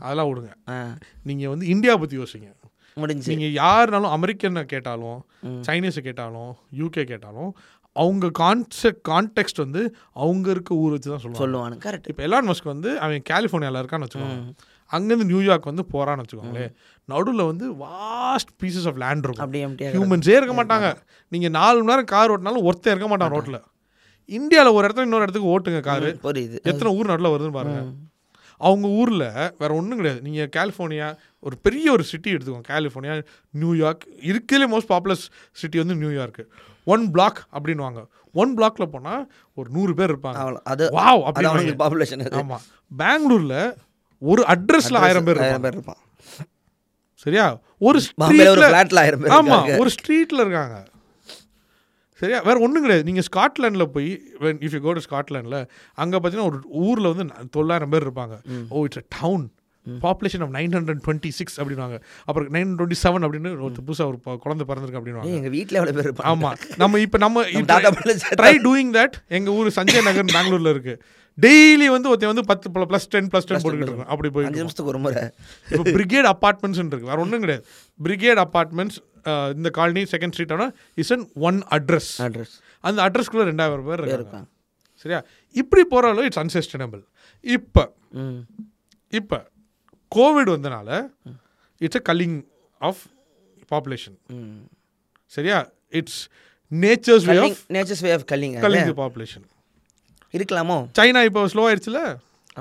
[0.01, 0.51] அதெல்லாம் விடுங்க.
[1.25, 2.49] நீங்கள் வந்து இந்தியா பற்றி யோசிங்க.
[2.97, 3.27] முடிஞ்சு.
[3.31, 5.19] நீங்கள் யாருனாலும் அமெரிக்கனை கேட்டாலும்.
[5.67, 7.51] சைனீஸை கேட்டாலும் யூகே கேட்டாலும்
[8.01, 9.81] அவங்க கான்செப்ட் கான்டெக்ட் வந்து
[10.23, 11.41] அவங்க இருக்க ஊர் வச்சு தான் சொல்லுவாங்க.
[11.43, 14.37] சொல்லுவானு கரெக்ட் இப்போ எலான் மஸ்க் வந்து அவன் கலிஃபோர்னியாவில் இருக்கான்னு வச்சுக்கோங்க.
[14.91, 16.73] அங்கேருந்து நியூயார்க் வந்து போகிறான்னு வச்சுக்கோங்களேன்.
[17.11, 19.45] நடுவில் வந்து வாஸ்ட் பீசஸ் ஆஃப் லேண்ட் இருக்கும்.
[19.45, 20.89] அப்படியே ஹியூமன்ஸே இருக்க மாட்டாங்க.
[21.35, 23.59] நீங்கள் நாலு மணி நேரம் கார் ஓட்டினாலும் ஒருத்தன் இருக்க மாட்டான் ரோட்டில்
[24.39, 26.09] இந்தியாவில் ஒரு இடத்துல இன்னொரு இடத்துக்கு ஓட்டுங்க காரு.
[26.25, 26.57] புரியுது.
[26.71, 27.81] எத்தனை ஊர் நடுவில் வருதுன்னு பாருங்க.
[28.67, 29.25] அவங்க ஊரில்
[29.61, 30.21] வேற ஒன்றும் கிடையாது.
[30.27, 31.07] நீங்கள் கலிஃபோர்னியா
[31.39, 32.69] ஒரு பெரிய ஒரு சிட்டி எடுத்துக்கோங்க.
[32.75, 33.15] கலிஃபோர்னியா
[33.63, 35.25] நியூயார்க் இருக்கிறதுலே மோஸ்ட் பாப்புலஸ்
[35.61, 36.45] சிட்டி வந்து நியூயார்க்கு
[36.87, 38.01] ஒன் பிளாக் அப்படின்வாங்க
[38.35, 39.23] ஒன் பிளாக்ல போனால்
[39.57, 40.43] ஒரு நூறு பேர் இருப்பாங்க.
[40.63, 43.59] அது வாவ் அப்படின்னு பாப்புலேஷன் ஆமாம் பெங்களூரில்
[44.21, 46.01] ஒரு அட்ரஸ்ல ஆயிரம் பேர் ஆயிரம் பேர் இருப்பான்.
[47.25, 47.45] சரியா?
[47.81, 48.65] ஒரு ஸ்ட்ரீட்ல
[49.03, 49.77] ஆயிரம் பேர் ஆமா இருக்காங்க.
[49.77, 50.77] ஒரு ஸ்ட்ரீட்ல இருக்காங்க.
[52.21, 52.39] சரியா?
[52.39, 53.03] வேற ஒன்றும் கிடையாது.
[53.03, 54.09] நீங்கள் ஸ்காட்லாண்டில் போய்
[54.65, 55.59] இஃப் யூ கோ டு ஸ்காட்லாண்டில்
[55.93, 58.35] அங்கே பார்த்தீங்கன்னா ஒரு ஊரில் வந்து தொள்ளாயிரம் பேர் இருப்பாங்க.
[58.69, 59.45] ஓ it's a town
[60.03, 64.17] population of nine hundred twenty six அப்படின்வாங்க அப்புறம் நைன் டுவெண்ட்டி செவன் அப்படின்னு ஒரு புதுசாக ஒரு
[64.45, 66.31] குழந்தை பிறந்திருக்கு அப்படின்வாங்க ஏய், எங்க வீட்ல எவ்வளவு பேர் இருப்பாங்க?
[66.33, 66.51] ஆமா.
[66.83, 67.43] நம்ம இப்போ நம்ம
[68.41, 70.95] ட்ரை டூயிங் தட் எங்க ஊர் சஞ்சய் நகர் பெங்களூர்ல இருக்கு.
[71.37, 74.99] டெய்லி வந்து ஒருத்தன் வந்து பத்து ப்ளஸ் டென் ப்ளஸ் டென் போட்டுக்கிட்டு இருக்கோம் அப்படி போயிட்டு நிமிஷத்துக்கு ஒரு
[75.05, 75.23] முறை.
[75.75, 77.09] இப்போ பிரிகேட் அப்பார்ட்மெண்ட்ஸ் இருக்கு.
[77.11, 77.63] வேற ஒன்றும் கிடையாது.
[77.99, 78.99] பிரிகேட் அப்பார்ட்மெண்ட்ஸ்
[79.57, 80.71] இந்த காலனி செகண்ட் ஸ்ட்ரீட் ஆனால்
[81.03, 84.47] is an one address address அந்த அட்ரஸ்க்குள்ள ரெண்டாயிரம் பேர் இருக்காங்க.
[85.05, 85.19] சரியா?
[85.55, 87.01] இப்படி போகிறாலும் இட்ஸ் அன்சஸ்டைனபிள்
[87.45, 87.83] இப்போ
[89.13, 89.37] இப்போ
[90.17, 90.89] கோவிட் வந்தனால
[91.81, 92.37] it's a culling
[92.81, 93.01] of
[93.73, 94.17] population
[95.31, 95.59] சரியா?
[95.99, 96.19] It's
[96.71, 99.45] nature's way culling of nature's way of culling culling the population
[100.33, 100.77] இருக்கலாமோ?
[100.99, 101.99] சைனா இப்போ ஸ்லோ ஆயிடுச்சுல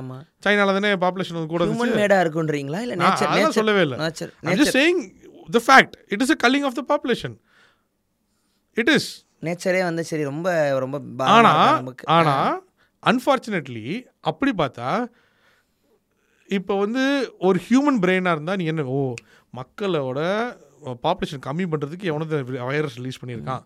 [0.00, 2.80] ஆமாம் சைனால தானே பாப்புலேஷன் வந்து கூட ஹியூமன் மேடாக இருக்குன்றீங்களா?
[2.86, 3.98] இல்லை நேச்சர் நேச்சர் சொல்லவே இல்லை.
[4.04, 4.98] Nature I'm just saying
[5.56, 5.92] the fact.
[6.14, 7.32] It is a culling of the population.
[8.76, 9.04] It is.
[9.46, 10.48] நேச்சரே வந்து சரி ரொம்ப
[10.84, 10.96] ரொம்ப
[11.36, 11.52] ஆனா
[12.16, 12.34] ஆனா
[13.02, 13.86] அன்ஃபார்ச்சுனேட்லி
[14.30, 14.88] அப்படி பார்த்தா
[16.58, 17.02] இப்போ வந்து
[17.48, 19.00] ஒரு ஹியூமன் பிரெயினாக இருந்தால் நீ என்ன ஓ
[19.58, 20.20] மக்களோட
[21.06, 22.36] பாப்புலேஷன் கம்மி பண்ணுறதுக்கு எவனது
[22.70, 23.62] வைரஸ் ரிலீஸ் பண்ணியிருக்கான்.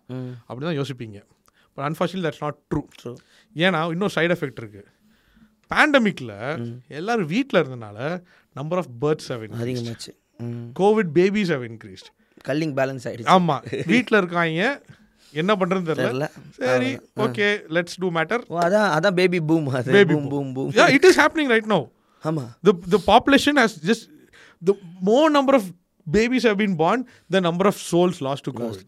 [0.47, 1.19] அப்படி தான் யோசிப்பீங்க.
[1.73, 2.81] But unfortunately that's not true
[3.55, 4.83] ஏன்னா இன்னொரு சைடு எஃபெக்ட் இருக்கு.
[5.71, 6.35] பேண்டமிக்கில்
[6.99, 7.97] எல்லாரும் வீட்டில் இருந்தனால
[8.59, 10.13] நம்பர் ஆஃப் பேர்ட்ஸ் ஹவ் அதிகமாச்சு.
[10.81, 12.11] Covid babies have increased
[12.49, 13.31] culling balance ஆயிடுச்சு.
[13.35, 13.57] ஆமா.
[13.91, 14.69] வீட்ல இருக்காங்க.
[15.33, 16.27] என்ன பண்றதுன்னு தெரியல.
[16.59, 16.91] சரி
[17.23, 21.05] ஓகே லெட்ஸ் டூ மேட்டர் அதான் அதான் பேபி பூம் அது Baby boom boom boom yeah it
[21.09, 21.49] is happening
[22.17, 22.45] right now ஆமா.
[22.63, 24.05] The the population has just
[24.61, 25.65] the more number of
[26.07, 26.99] babies have been born
[27.29, 28.83] the number of souls lost to covid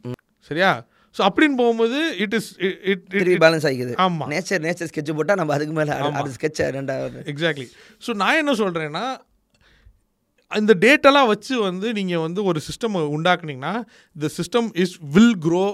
[0.51, 0.71] சரியா?
[1.15, 2.47] So அப்படின்னு போகும்போது it is
[2.87, 4.25] it திருப்பி balance ஆகிக்குது ஆமா.
[4.27, 7.67] Nature nature sketch போட்டா நம்ம அதுக்கு மேல அது- ஸ்கெட்ச் ரெண்டாவது எக்ஸாக்ட்லி
[8.03, 9.03] ஸோ நான் என்ன சொல்கிறேன்னா
[10.51, 13.73] இந்த டேட்டெல்லாம் வச்சு வந்து நீங்கள் வந்து ஒரு சிஸ்டம் உண்டாக்குனீங்கன்னா
[14.15, 15.65] இந்த system is will grow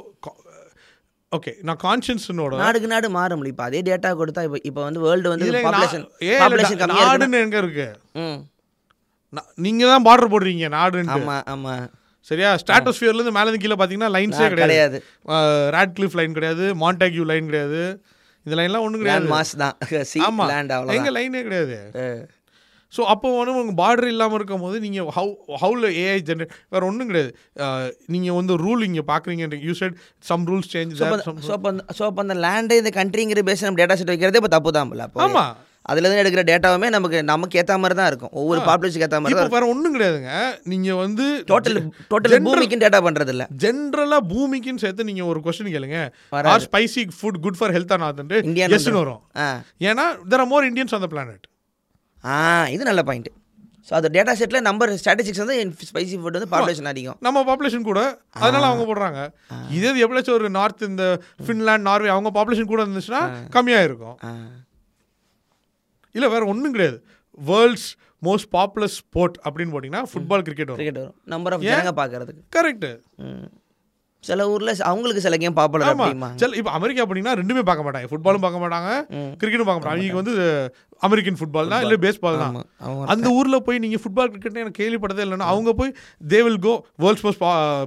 [1.36, 5.48] okay நான் கான்ஷியன்ஸனோட நாடுக்கு நாடு மாறும் இப்போ அதே டேட்டா கொடுத்தா இப்போ இப்போ வந்து வேர்ல்டு வந்து
[5.67, 6.06] பாப்புலேஷன்
[6.41, 7.88] பாப்புலேஷன் நாடுன்னு எங்க இருக்கு?
[9.65, 11.15] நீங்க தான் பார்டர் போடுறீங்க நாடுன்ட்டு.
[11.17, 11.74] ஆமா ஆமா.
[12.32, 12.50] சரியா?
[12.62, 14.98] ஸ்டாட்டோஸ்பியர்ல இருந்து மேல இருந்து கீழே பாத்தீங்கன்னா லைன்ஸே கிடையாது.
[15.76, 17.82] ராட் கிளிஃப் லைன் கிடையாது மாண்டாக்யூ லைன் கிடையாது.
[18.45, 19.28] இந்த லைன்லாம் ஒண்ணும் கிடையாது.
[19.34, 19.76] மாஸ் தான்.
[20.12, 20.45] சி ஆமா.
[20.52, 21.78] லேண்ட் எங்க அவ்வளோதான் லைனே கிடையாது
[22.95, 25.31] ஸோ அப்போ வந்து உங்க பார்டர் இல்லாமல் இருக்கும் போது நீங்கள் ஹவு
[25.62, 27.31] ஹவுல ஏஐ ஜென்ரேட் வேற ஒன்றும் கிடையாது.
[27.63, 29.34] அஹ், நீங்க வந்து ரூல் இங்கே பார்க்குறீங்க
[29.65, 31.05] you set some rules change so
[31.53, 34.73] அப்போ அந்த ஸோ அப்போ அந்த லேண்டு இந்த கண்ட்ரிங்கிற பேஸ் நம்ம டேட்டா செட் வைக்கிறதே இப்போ தப்பு
[34.73, 35.21] தான் அப்போ.
[35.25, 35.45] ஆமா.
[35.86, 38.31] அதுல இருந்து எடுக்கிற டேட்டாவுமே நமக்கு நமக்கு ஏற்ற மாதிரி தான் இருக்கும்.
[38.34, 40.31] ஒவ்வொரு பாப்புலேஷனுக்கு ஏற்ற மாதிரி வேற ஒன்றும் கிடையாதுங்க.
[40.71, 41.77] நீங்க வந்து டோட்டல்
[42.12, 43.45] டோட்டல் பூமிக்கும் டேட்டா பண்றது இல்ல.
[43.63, 45.99] ஜென்ரலா பூமிக்குன்னு சேர்த்து நீங்க ஒரு கொஸ்டின் கேளுங்க.
[46.53, 49.21] Are spicy food good for health ஆனாதுன்ட்டு இந்தியான்னு எஸ்னு வரும்.
[49.86, 51.45] ஏன்னா there are more Indians on the planet
[52.33, 52.35] ah
[52.75, 53.31] இது நல்ல பாயிண்ட்
[53.88, 55.55] ஸோ அந்த டேட்டா செட்டில் நம்பர் ஸ்டாட்டிஸ்டிக்ஸ் வந்து
[55.89, 57.17] ஸ்பைசி ஃபுட் வந்து பாப்புலேஷன் அதிகம்.
[57.25, 57.99] நம்ம பாப்புலேஷன் கூட
[58.43, 59.19] அதனால அவங்க போடுறாங்க.
[59.77, 61.05] இதே எப்படியாச்சும் ஒரு நார்த் இந்த
[61.47, 63.21] ஃபின்லாண்ட் நார்வே அவங்க பாப்புலேஷன் கூட இருந்துச்சுன்னா
[63.55, 64.15] கம்மியா இருக்கும்
[66.15, 66.97] இல்ல வேற ஒண்ணும் கிடையாது.
[67.49, 67.89] வேர்ல்ட்ஸ்
[68.27, 70.79] மோஸ்ட் பாப்புலர் ஸ்போர்ட் அப்படின்னு போட்டிங்கன்னா ஃபுட்பால் கிரிக்கெட் வரும்.
[70.81, 71.15] கிரிக்கெட் வரும்.
[71.35, 72.89] நம்பர் ஆஃப் ஜனங்க பார்க்கறதுக்கு கரெக்ட்.
[74.23, 76.05] சில ஊர்ல அவங்களுக்கு சில கேம் பாப்புலர் ஆமா.
[76.05, 78.07] அப்படிமா சரி இப்போ அமெரிக்கா அப்படின்னா ரெண்டுமே பார்க்க மாட்டாங்க.
[78.11, 78.89] ஃபுட்பாலும் பார்க்க மாட்டாங்க
[79.41, 80.05] கிரிக்கெட்டும் பார்க்க மாட்டாங்க.
[80.05, 80.35] அவங்க வந்து
[81.01, 82.55] அமெரிக்கன் ஃபுட்பால் தான் இல்லை பேஸ்பால் தான்.
[83.13, 85.91] அந்த ஊர்ல போய் நீங்க ஃபுட்பால் கிரிக்கெட் எனக்கு கேள்விப்பட்டதே இல்லைன்னா அவங்க போய்
[86.31, 87.41] they will go world's most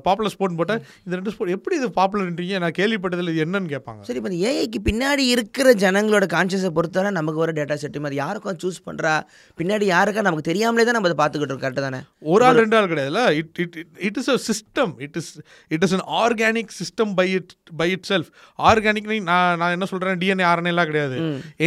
[0.06, 4.02] popular sport போட்டால் இந்த ரெண்டு ஸ்போர்ட் எப்படி இது பாப்புலர்ன்றீங்க நான் கேள்விப்பட்டதில்லை இது என்னன்னு கேட்பாங்க.
[4.08, 8.60] சரி இப்போ இந்த ஏஐக்கு பின்னாடி இருக்கிற ஜனங்களோட கான்சியஸை பொறுத்தவரை நமக்கு வர டேட்டா செட் மாதிரி யாருக்கும்
[8.64, 9.14] சூஸ் பண்றா?
[9.60, 10.26] பின்னாடி யாருக்கா?
[10.28, 12.00] நமக்கு தெரியாமலே தான் நம்ம அதை பார்த்துக்கிட்டு இருக்கோம் கரெக்டு தானே?
[12.32, 13.24] ஒரு ஆள் ரெண்டு ஆள் கிடையாதுல்ல?
[13.40, 13.76] It it
[14.08, 15.32] it is a system it is
[15.76, 18.30] it is an organic system by it by itself
[18.70, 20.20] organic நான் நான் என்ன சொல்றேன்?
[20.22, 21.18] டிஎன்ஏ ஆர்என்ஏ எல்லாம் கிடையாது.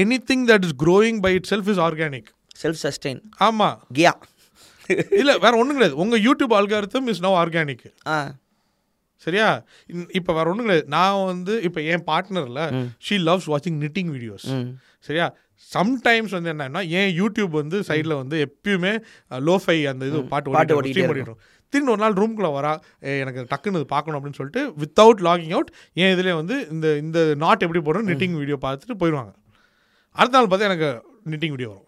[0.32, 2.30] Anything that is growing by itself is organic
[2.64, 3.70] self sustain ஆமா.
[3.94, 4.14] கியா
[5.20, 5.98] இல்ல வேற ஒண்ணும் கிடையாது.
[5.98, 8.18] உங்க YouTube algorithm is no organic ah.
[9.28, 9.48] சரியா?
[10.14, 10.88] இப்ப வேற ஒண்ணும் கிடையாது.
[10.90, 12.62] நான் வந்து இப்ப என் பார்ட்னர்ல
[13.08, 14.48] ஷீ லவ்ஸ் வாட்சிங் knitting வீடியோஸ்
[15.06, 15.28] சரியா?
[15.70, 18.94] சம்டைம்ஸ் வந்து என்னன்னா என் யூடியூப் வந்து சைடில் வந்து எப்பயுமே
[19.42, 21.36] லோஃபை அந்த இது பாட்டு பாட்டு ஓடிட்டு.
[21.74, 25.70] திரும்பி ஒரு நாள் ரூம்குள்ளே வரா "ஏய், எனக்கு டக்குன்னு இது பார்க்கணும் அப்படின்னு சொல்லிட்டு வித்தவுட் லாகிங் அவுட்
[25.98, 29.32] என் இதுலேயே வந்து இந்த இந்த நாட் எப்படி போடணும் knitting வீடியோ பார்த்துட்டு போயிடுவாங்க.
[30.16, 30.90] அடுத்த நாள் பார்த்தா எனக்கு
[31.26, 31.86] knitting வீடியோ வரும்.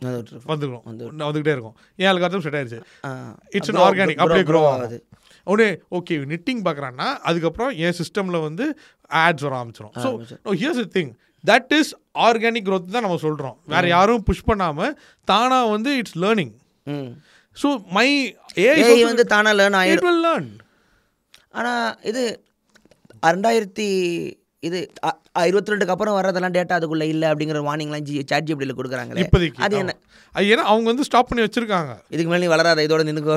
[0.51, 0.83] வந்துடும்
[1.21, 1.75] வந்துகிட்டே இருக்கும்.
[1.99, 2.79] என் அல்காரதம் செட் ஆயிடுச்சு.
[3.55, 4.97] இட்ஸ் அன் ஆர்கானிக் அப்படியே க்ரோ ஆகுது.
[5.47, 5.67] உடனே
[5.97, 8.65] ஓகே நிட்டிங் பார்க்குறான்னா அதுக்கப்புறம் என் சிஸ்டமில் வந்து
[9.21, 10.09] ஆட்ஸ் வர ஆரம்பிச்சிடும் so
[10.59, 11.11] here's the thing
[11.43, 11.91] that is
[12.25, 14.93] organic growth தான் நம்ம சொல்கிறோம் வேற யாரும் புஷ் பண்ணாமல்
[15.27, 16.53] தானாக வந்து இட்ஸ் லேர்னிங்
[16.87, 17.09] ம்.
[17.57, 17.67] ஸோ
[17.97, 18.07] மை
[18.65, 20.49] ஏஐ வந்து தானா லேர்ன் வில் லேர்ன்
[21.51, 21.73] ஆனா
[22.11, 22.23] இது
[23.23, 23.89] ரெண்டாயிரத்தி
[24.67, 24.79] இது
[25.49, 29.23] இருபத்தி ரெண்டுக்கு அப்புறம் வர்றதெல்லாம் டேட்டா அதுக்குள்ள இல்ல அப்படிங்கிற வார்னிங்லாம் ஜி சாட் ஜிபிடியில் கொடுக்குறாங்களே.
[29.23, 29.61] இப்போதைக்கு.
[29.67, 29.75] அது.
[29.83, 29.95] என்ன?
[30.35, 31.91] அது ஏன்னா அவங்க வந்து ஸ்டாப் பண்ணி வச்சிருக்காங்க.
[32.13, 33.35] இதுக்கு மேலே நீ வளராத இதோட நின்னுக்கோ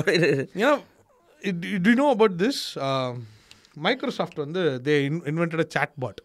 [0.61, 0.75] ஏன்னா
[1.87, 2.63] to know about this
[3.87, 4.95] Microsoft வந்து தே
[5.33, 6.21] இன்வென்டட் சாட் பாட்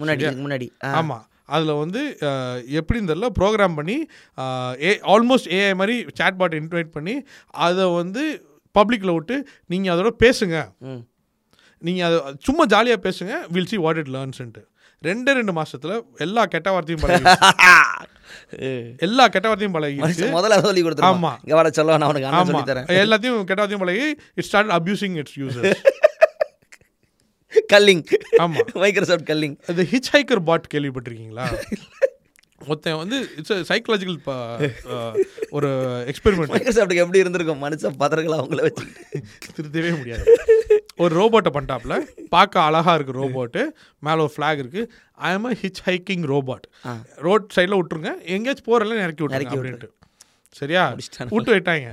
[0.00, 0.68] முன்னாடி முன்னாடி.
[0.98, 1.24] ஆமாம்
[1.56, 2.00] அதில் வந்து
[2.78, 3.96] எப்படின்னு தெரியல ப்ரோக்ராம் பண்ணி
[4.86, 7.14] ஏ ஆல்மோஸ்ட் ஏஐ மாதிரி சாட் பாட் இன்வைட் பண்ணி
[7.66, 8.24] அதை வந்து
[8.74, 9.36] பப்ளிக்கில் விட்டு
[9.72, 10.56] நீங்கள் அதோட பேசுங்க.
[11.82, 14.62] நீங்கள் அதை சும்மா ஜாலியாக பேசுங்க வில் சி வாட் இட் லேர்ன்ஸ்ன்ட்டு
[15.02, 15.94] ரெண்டே ரெண்டு மாசத்துல
[16.26, 17.24] எல்லா கெட்ட வார்த்தையும் பழகி
[19.06, 21.18] எல்லா கெட்ட வார்த்தையும் மனுஷன் முதல்ல சொல்லி கொடுத்துருவான்.
[21.18, 21.32] ஆமா.
[21.44, 22.62] இங்க சொல்ல நான் உனக்கு ஆமா.
[23.04, 24.06] எல்லாத்தையும் கெட்ட வார்த்தையும் பழகி
[24.38, 25.82] it start abusing its users
[27.72, 28.02] calling.
[28.44, 28.62] ஆமா.
[28.84, 29.56] Microsoft calling.
[29.70, 31.46] அந்த ஹிச் ஹைக்கர் பாட் கேள்விப்பட்டிருக்கீங்களா?
[32.60, 34.18] ஒருத்தன் வந்து இட்ஸ் சைக்கலாஜிக்கல்
[35.56, 35.68] ஒரு
[36.12, 37.62] எக்ஸ்பெரிமெண்ட் மைக்ரோசாஃப்ட்டுக்கு எப்படி இருந்திருக்கும்?
[37.66, 38.86] மனுஷன் பதறங்களா அவங்கள வச்சு
[39.56, 40.24] திருத்தவே முடியாது.
[40.96, 41.94] ஒரு ரோபோட்டை பண்ணிட்டாப்ல
[42.28, 43.62] பார்க்க அழகா இருக்கு ரோபோட்டு.
[44.00, 44.92] மேலே ஒரு ஃப்ளாக் இருக்கு.
[45.12, 46.66] I am hitch hiking robot.
[47.16, 48.10] Road சைடில் விட்டுருங்க.
[48.24, 49.90] எங்கேயாச்சும் போகிறல இறக்கி விட்டுருங்க இறக்கி அப்படின்ட்டு.
[50.48, 50.84] சரியா.
[51.28, 51.88] விட்டு விட்டாங்க.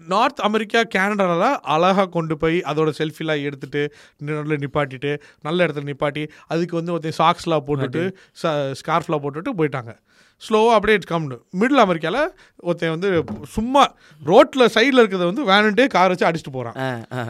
[0.00, 3.80] நார்த் அமெரிக்கா கேனடாவில் அழகாக கொண்டு போய் அதோட செல்ஃபிலாம் எடுத்துட்டு
[4.18, 8.02] நல்ல நிப்பாட்டிட்டு நல்ல இடத்துல நிப்பாட்டி அதுக்கு வந்து ஒருத்தன் சாக்ஸ்லாம் போட்டுட்டு
[8.42, 9.94] ஸ்கார்ஃப்லாம் போட்டுட்டு போயிட்டாங்க.
[10.42, 12.20] ஸ்லோவாக அப்படியே கம்னு மிடில் அமெரிக்காவில்
[12.62, 13.08] ஒருத்தன் வந்து
[13.54, 13.82] சும்மா
[14.22, 16.76] ரோட்டில் சைடில் இருக்கிறத வந்து வேணுன்ட்டே கார் வச்சு அடிச்சுட்டு போகிறான்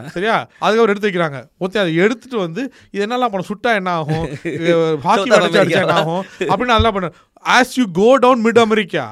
[0.09, 0.35] சரியா?
[0.61, 1.39] அதுக்கப்புறம் எடுத்து வைக்கிறாங்க.
[1.59, 2.61] ஒருத்தன் அதை எடுத்துட்டு வந்து
[2.93, 4.25] இது என்னெல்லாம் பண்ண சுட்டா என்ன ஆகும்?
[5.07, 6.23] ஹாக்கி அடிச்சா என்ன ஆகும்?
[6.49, 7.09] அப்படின்னு அதெல்லாம் பண்ண
[7.45, 9.03] as you go down mid America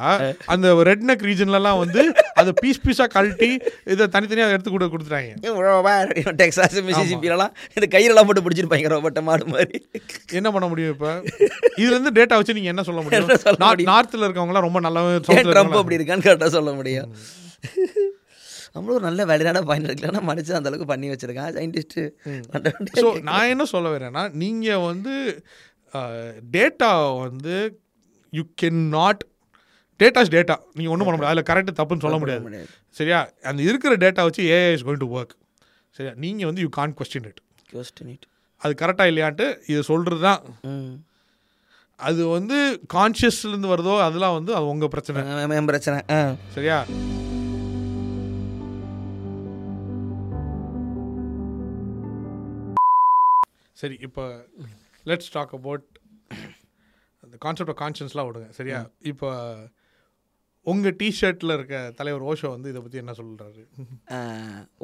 [0.45, 2.01] அந்த ரெட் நெக் ரீஜன்லலாம் வந்து
[2.34, 3.49] அதை பீஸ் பீஸாக கழட்டி
[3.86, 5.32] இதை தனித்தனியாக எடுத்து கூட கொடுத்துட்டாங்க.
[6.41, 9.80] டெக்ஸாஸ் மிசிசிப்பிலலாம் இந்த கையிலலாம் போட்டு பிடிச்சிருப்பாங்க ரோபோட்டை மாடு மாதிரி.
[10.32, 11.11] என்ன பண்ண முடியும் இப்போ?
[11.78, 13.23] இதுல இருந்து டேட்டா வச்சு நீங்க என்ன சொல்ல முடியும்?
[13.23, 13.93] என்ன சொல்ல நார்த்- முடியும்?
[13.93, 17.09] நார்த்ல இருக்கவங்கலாம் ரொம்ப சவுத்ல ட்ரம்ப் அப்படி இருக்கான்னு கரெக்டாக சொல்ல முடியும்.
[18.73, 20.19] நம்மளும் ஒரு நல்ல வேலையான பாயிண்ட் இருக்குல்ல.
[20.23, 22.03] மனுஷன் அந்த அளவுக்கு பண்ணி வச்சிருக்கான் சயின்டிஸ்ட்டு
[22.99, 25.13] ஸோ நான் என்ன சொல்ல வரேன்னா நீங்கள் வந்து
[26.51, 27.55] டேட்டா வந்து
[28.38, 29.22] you can not
[30.02, 31.34] datas data நீங்கள் ஒன்றும் பண்ண முடியாது.
[31.34, 32.64] அதில் கரெக்ட் தப்புன்னு சொல்ல முடியாது.
[33.00, 33.20] சரியா?
[33.52, 35.36] அந்த இருக்கிற டேட்டா வச்சு AI is going to work
[35.98, 36.14] சரியா?
[36.24, 37.42] நீங்கள் வந்து you can question it
[37.76, 38.22] Question it.
[38.62, 40.42] அது கரெக்டாக இல்லையான்ட்டு இது சொல்கிறது தான்.
[42.08, 42.58] அது வந்து
[42.94, 45.22] கான்ஷியஸ்லேருந்து வருதோ அதெல்லாம் வந்து அது உங்கள் பிரச்சனை.
[45.60, 46.00] என் பிரச்சனை.
[46.56, 46.78] சரியா?
[53.82, 54.24] சரி இப்போ
[55.10, 55.88] லெட்ஸ் டாக் அபவுட்
[57.28, 58.80] அந்த கான்செப்ட் ஆஃப் கான்ஷியன்ஸ்லாம் விடுங்க சரியா?
[59.11, 59.30] இப்போ
[60.65, 63.61] உங்கள் டிஷர்ட்டில் இருக்க தலைவர் ஓஷோ வந்து இதை பற்றி என்ன சொல்கிறாரு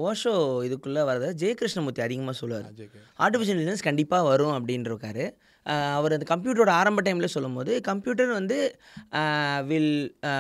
[0.08, 0.34] ஓஷோ
[0.68, 2.68] இதுக்குள்ளே வரத ஜெய கிருஷ்ணமூர்த்தி அதிகமாக சொல்லுவார்
[3.26, 5.26] ஆர்டிஃபிஷியல் இன்டெலிஜென்ஸ் கண்டிப்பாக வரும் அப்படின்றிருக்காரு.
[5.98, 8.58] அவர் அந்த கம்ப்யூட்டரோட ஆரம்ப டைமில் சொல்லும்போது கம்ப்யூட்டர் வந்து
[9.70, 9.94] will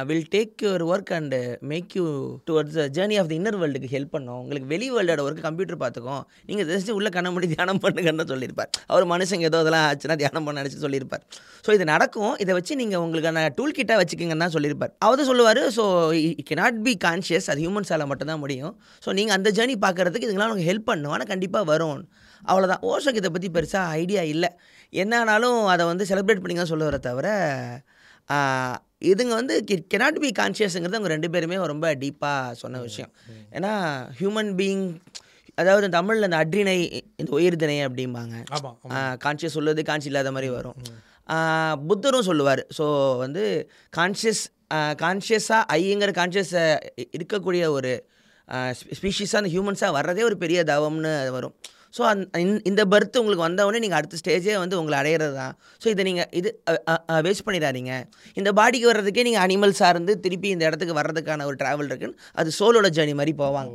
[0.10, 1.40] will take your work and
[1.72, 2.06] make you
[2.50, 4.40] towards the journey of the inner வேர்ல்டுக்கு help பண்ணும்.
[4.44, 6.18] உங்களுக்கு வெளி வேர்ல்டோட ஒர்க் கம்ப்யூட்டர் பார்த்துக்கோ
[6.50, 8.72] நீங்கள் ஜஸ்ட் உள்ளே கண்ண முடி தியானம் பண்ணுங்கன்னு சொல்லியிருப்பார்.
[8.92, 11.24] அவர் மனுஷங்க ஏதோ அதெல்லாம் ஆச்சுன்னா தியானம் பண்ண நினச்சி சொல்லியிருப்பார்.
[11.66, 12.34] ஸோ இது நடக்கும்.
[12.46, 14.94] இதை வச்சு நீங்கள் உங்களுக்கான டூல் கிட்டாக வச்சுக்கிங்கன்னு தான் சொல்லியிருப்பார்.
[15.08, 15.86] அவர் சொல்லுவார் so
[16.24, 18.76] he cannot be conscious அது ஹியூமன்ஸால் மட்டும்தான் முடியும்.
[19.06, 21.14] ஸோ நீங்கள் அந்த ஜேர்னி பார்க்குறதுக்கு இதுங்களாம் உங்களுக்கு ஹெல்ப் பண்ணும்.
[21.16, 22.02] ஆனால் கண்டிப்பாக வரும்.
[22.52, 24.50] அவ்வளோதான் ஓஷோக்கு இதை பற்றி பெருசாக ஐடியா இல்லை.
[25.02, 27.28] என்னன்னாலும் அதை வந்து செலிப்ரேட் பண்ணி தான் சொல்லுவர தவிர
[29.12, 29.56] இதுங்க வந்து
[29.94, 33.12] கெனாட் பி கான்ஷியஸுங்கிறது அவங்க ரெண்டு பேருமே ரொம்ப டீப்பாக சொன்ன விஷயம்.
[33.58, 33.72] ஏன்னா
[34.20, 34.86] ஹியூமன் பீயிங்
[35.62, 36.78] அதாவது தமிழில் இந்த அட்ரினை
[37.22, 38.36] இந்த உயிர்திணை அப்படிம்பாங்க.
[39.26, 40.78] கான்ஷியஸ் சொல்லுவது கான்ஷி இல்லாத மாதிரி வரும்.
[41.90, 42.64] புத்தரும் சொல்லுவார்.
[42.78, 42.86] ஸோ
[43.24, 43.44] வந்து
[43.98, 44.44] கான்ஷியஸ்
[45.04, 46.56] கான்ஷியஸாக ஐங்கிற கான்ஷியஸ்
[47.18, 47.92] இருக்கக்கூடிய ஒரு
[48.98, 51.56] ஸ்பீஷீஸாக அந்த ஹியூமன்ஸாக வர்றதே ஒரு பெரிய தவம்னு வரும்.
[51.94, 52.22] ஸோ அந்
[52.64, 56.50] இந்த- பர்த் உங்களுக்கு வந்தவொடனே நீங்கள் அடுத்த ஸ்டேஜே வந்து உங்களை அடையிறது தான் ஸோ இதை நீங்கள் இது
[57.28, 57.94] வேஸ்ட் பண்ணிடாதீங்க.
[58.34, 62.90] இந்த பாடிக்கு வர்றதுக்கே நீங்கள் அனிமல் சார்ந்து திருப்பி இந்த இடத்துக்கு வர்றதுக்கான ஒரு ட்ராவல் இருக்குன்னு அது சோலோட
[62.90, 63.72] ஜேர்னி மாதிரி போவாங்க.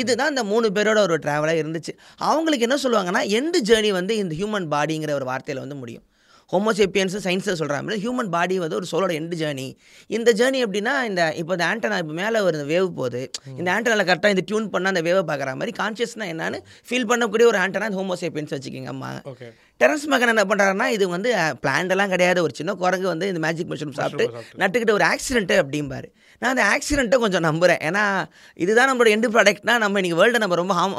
[0.00, 1.92] இதுதான் இந்த மூணு பேரோட ஒரு ட்ராவலாக இருந்துச்சு.
[2.30, 6.04] அவங்களுக்கு என்ன சொல்லுவாங்கன்னா எண்டு ஜேர்னி வந்து இந்த ஹியூமன் பாடிங்கிற ஒரு வார்த்தையில் வந்து முடியும்.
[6.54, 9.66] ஹோமோசேப்பியன்ஸ் சயின்ஸில் சொல்கிறாங்க ஹியூமன் பாடி வந்து ஒரு சோலோட எண்டு ஜேர்னி
[10.16, 13.22] இந்த ஜேர்னி எப்படின்னா இந்த இப்போ இந்த ஆண்டனா இப்போ மேலே ஒரு வேவ் போகுது.
[13.58, 17.60] இந்த ஆண்டனாவில் கரெக்டாக இந்த டியூன் பண்ணால் அந்த வேவை பார்க்குற மாதிரி கான்ஷியஸ்னா என்னன்னு ஃபீல் பண்ணக்கூடிய ஒரு
[17.64, 19.10] ஆண்டனா ஹோமோசேப்பியன்ஸ் வச்சுக்கிங்க அம்மா.
[19.80, 21.30] டெரன்ஸ் மகன் என்ன பண்ணுறாருன்னா இது வந்து
[21.62, 22.42] பிளான்ட் எல்லாம் கிடையாது.
[22.46, 24.58] ஒரு சின்ன குரங்கு வந்து இந்த மேஜிக் சாப்பிட்டு சாப்பிட்டு.
[24.62, 26.08] நட்டுக்கிட்ட ஒரு ஆக்சிடென்ட்டு அப்படிம்பாரு.
[26.42, 28.04] நான் அந்த ஆக்சிடென்ட்டை கொஞ்சம் நம்புகிறேன் ஏன்னா
[28.56, 30.94] இதுதான் நம்மளோட எண்டு ப்ராடக்ட்னா நம்ம இன்னைக்கு வேர்ல்டை நம்ம ரொம்ப ஹாம்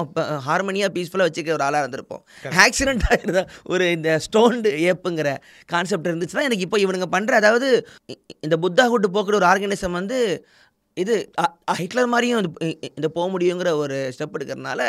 [0.46, 2.22] ஹார்மனியாக பீஸ்ஃபுல்லாக வச்சுக்க ஒரு ஆளாக இருந்திருப்போம்.
[2.66, 5.30] ஆக்சிடென்ட்டாக இருந்தால் ஒரு இந்த ஸ்டோன்டு ஏப்புங்கிற
[5.70, 7.70] கான்செப்ட் இருந்துச்சுன்னா எனக்கு இப்போ இவனுங்க பண்ணுற அதாவது
[8.40, 10.20] இந்த புத்தா கூட்டு போக்குற ஒரு ஆர்கனைசம் வந்து
[10.98, 11.14] இது
[11.78, 12.42] ஹிட்லர் மாதிரியும்
[12.96, 14.82] இந்த போக முடியுங்கிற ஒரு ஸ்டெப் எடுக்கிறதுனால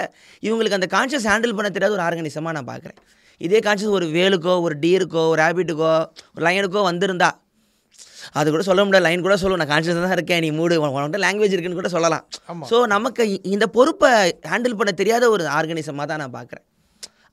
[0.43, 2.99] இவங்களுக்கு அந்த கான்ஷியஸ் ஹேண்டில் பண்ண தெரியாத ஒரு ஆர்கனிசமாக நான் பார்க்குறேன்
[3.41, 5.95] இதே கான்ஷியஸ் ஒரு வேலுக்கோ ஒரு டீருக்கோ ஒரு ரேபிட்டுக்கோ
[6.35, 7.31] ஒரு லைனுக்கோ வந்திருந்தா
[8.39, 10.43] அது கூட சொல்ல முடியாது லைன் கூட சொல்லுவோம் நான் கான்ஷியஸ் தான் இருக்கேன்.
[10.45, 10.75] நீ மூடு.
[10.85, 12.25] உன்கிட்ட லாங்குவேஜ் இருக்குன்னு கூட சொல்லலாம்.
[12.71, 13.25] ஸோ நமக்கு
[13.55, 14.13] இந்த பொறுப்பை
[14.53, 16.65] ஹேண்டில் பண்ண தெரியாத ஒரு ஆர்கனிசமாக தான் நான் பார்க்குறேன்.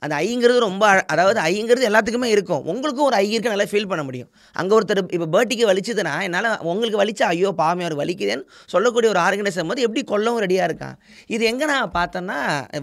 [0.05, 0.83] அந்த ஐங்கிறது ரொம்ப
[1.13, 2.61] அதாவது ஐங்கிறது எல்லாத்துக்குமே இருக்கும்.
[2.71, 4.29] உங்களுக்கும் ஒரு ஐ இருக்கு நல்லா ஃபீல் பண்ண முடியும்.
[4.59, 9.69] அங்கே ஒருத்தர் இப்போ பேர்ட்டிக்கு வலிச்சதுன்னா என்னால் உங்களுக்கு வலிச்சா ஐயோ பாமே அவர் வலிக்குதேன்னு சொல்லக்கூடிய ஒரு ஆர்கனைசம்
[9.71, 10.95] போது எப்படி கொல்லவும் ரெடியாக இருக்கான்.
[11.35, 12.37] இது எங்கே நான் பார்த்தேன்னா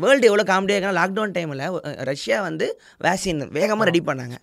[0.05, 1.65] வேர்ல்டு எவ்வளோ காமெடியாக இருக்கா லாக்டவுன் டைமில்
[2.11, 2.69] ரஷ்யா வந்து
[3.07, 4.37] வேக்சின் வேகமாக ரெடி பண்ணாங்க.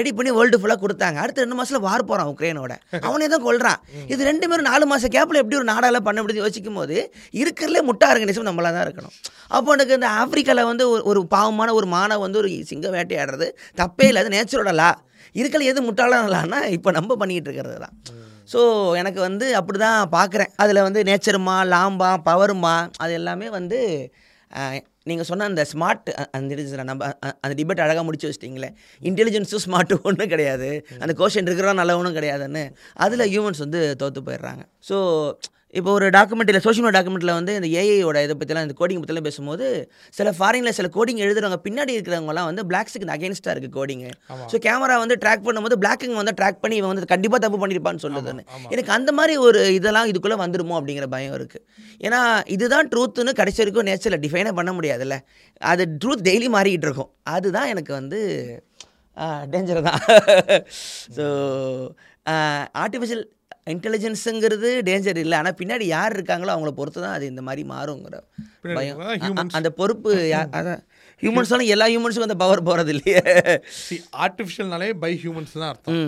[0.00, 1.18] ரெடி பண்ணி வேர்ல்டு ஃபுல்லாக கொடுத்தாங்க.
[1.24, 2.72] அடுத்த ரெண்டு மாசத்துல வார் போகிறான் உக்ரைனோட.
[3.08, 3.78] அவனே தான் கொல்றான்.
[4.14, 6.96] இது ரெண்டு பேரும் நாலு மாச கேப்பில் எப்படி ஒரு நாடால பண்ண முடியுது யோசிக்கும் போது
[7.42, 9.14] இருக்கிறதுலே முட்டை ஆர்கனைசம் நம்மளா தான் இருக்கணும்.
[9.56, 13.48] அப்போ எனக்கு இந்த ஆப்பிரிக்காவில் வந்து ஒரு பாவமான ஒரு மானை வந்து ஒரு சிங்கம் வேட்டையாடுறது.
[13.80, 14.90] தப்பே இல்லை அது நேச்சுரோட லா.
[15.40, 17.94] இருக்கல எது முட்டாளானா இப்போ நம்ம பண்ணிக்கிட்டு இருக்கிறது தான்
[18.52, 18.60] ஸோ
[19.00, 23.78] எனக்கு வந்து அப்படி தான் பார்க்குறேன் அதில் வந்து நேச்சருமா லாம்பா பவருமா அது எல்லாமே வந்து
[25.10, 26.08] நீங்கள் சொன்ன அந்த ஸ்மார்ட்
[26.38, 27.06] அந்த நம்ம
[27.44, 28.68] அந்த டிபேட் அழகாக முடிச்சு வச்சிட்டிங்களே.
[29.08, 30.68] இன்டெலிஜென்ஸும் ஸ்மார்ட்டும் ஒன்றும் கிடையாது.
[31.02, 32.62] அந்த கோஷன் இருக்கிறதா நல்லவனும் கிடையாதுன்னு.
[33.04, 34.62] அதில் ஹியூமன்ஸ் வந்து தோற்று போயிடுறாங்க.
[34.88, 34.98] ஸோ
[35.74, 39.66] இப்போ ஒரு டாக்குமெண்ட்டில் சோஷியல் மீடியா டாக்குமெண்ட்டில் வந்து இந்த ஏஐயோட இதை பற்றிலாம் இந்த கோடிங் பற்றிலாம் பேசும்போது
[40.18, 44.46] சில ஃபாரினில் சில கோடிங் எழுதுறவங்க பின்னாடி இருக்கிறவங்கலாம் வந்து பிளாக்ஸுக்கு அகேன்ஸ்டாக இருக்குது கோடிங்கு ஆமா.
[44.52, 48.44] ஸோ கேமரா வந்து ட்ராக் பண்ணும்போது பிளாக்கிங் வந்து ட்ராக் பண்ணி இவன் வந்து கண்டிப்பாக தப்பு பண்ணியிருப்பான்னு சொல்லுதுன்னு.
[48.74, 51.64] எனக்கு அந்த மாதிரி ஒரு இதெல்லாம் இதுக்குள்ளே வந்துருமோ அப்படிங்கிற பயம் இருக்குது
[52.06, 52.20] ஏன்னா
[52.56, 55.18] இதுதான் ட்ரூத்துன்னு கடைசி வரைக்கும் நேச்சரில் டிஃபைனே பண்ண முடியாதுல்ல.
[55.72, 57.12] அது ட்ரூத் டெய்லி மாறிக்கிட்டு இருக்கும்.
[57.36, 58.20] அதுதான் எனக்கு வந்து
[59.52, 60.00] டேஞ்சர் தான்.
[61.16, 61.24] ஸோ
[62.82, 63.24] ஆர்டிஃபிஷியல்
[63.66, 65.36] இன்டெலிஜென்ஸுங்கிறது டேஞ்சர் இல்லை.
[65.40, 68.16] ஆனால் பின்னாடி யார் இருக்காங்களோ அவங்கள பொறுத்து தான் அது இந்த மாதிரி மாறுங்கிற
[68.76, 68.98] பயம்.
[69.58, 70.10] அந்த பொறுப்பு
[70.58, 70.82] அதான்.
[71.22, 73.20] ஹியூமன்ஸாலும் எல்லா ஹியூமன்ஸுக்கும் அந்த பவர் போகிறது இல்லையே
[74.24, 75.98] ஆர்டிஃபிஷியல்னாலே பை ஹியூமன்ஸ் தான் அர்த்தம்.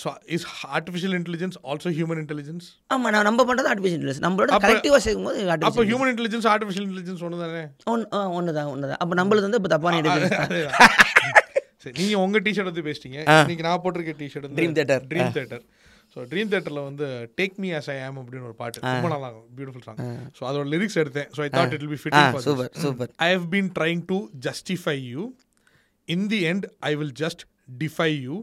[0.00, 0.44] So is
[0.76, 5.38] artificial intelligence also human intelligence ஆமாம் நான் நம்ம பண்ணுறது ஆர்டிஃபிஷியல் இன்டெலிஜென்ஸ் நம்மளோட அப்ப- கரெக்டிவாக சேர்க்கும்போது
[5.68, 7.62] அப்போ ஹியூமன் இன்டெலிஜென்ஸ் ஆர்டிஃபிஷியல் இன்டெலிஜென்ஸ் ஒன்று தானே
[8.34, 10.36] ஒன்று தான் ஒன்று தான் அப்போ நம்மளுது வந்து இப்போ தப்பான இன்டெலிஜென்ஸ்
[11.82, 13.18] சரி நீங்க உங்க டிஷர்ட் வந்து பேசிட்டீங்க.
[13.36, 14.96] இன்னைக்கு நான் போட்டிருக்க T shirt Dream Theater.
[15.10, 15.64] Dream Theater
[16.18, 17.06] so Dream தேட்டரில் வந்து
[17.38, 19.98] டேக் மீ as ஐ ஆம் அப்படின்னு ஒரு பாட்டு ரொம்ப நல்லா பியூட்டிஃபுல் சாங்
[20.38, 23.46] ஸோ அதோட லிரிக்ஸ் எடுத்தேன் so I thought it will be for super super I have
[23.54, 25.22] been trying to justify you.
[26.08, 27.40] In the end, I will just
[27.82, 28.36] defy you.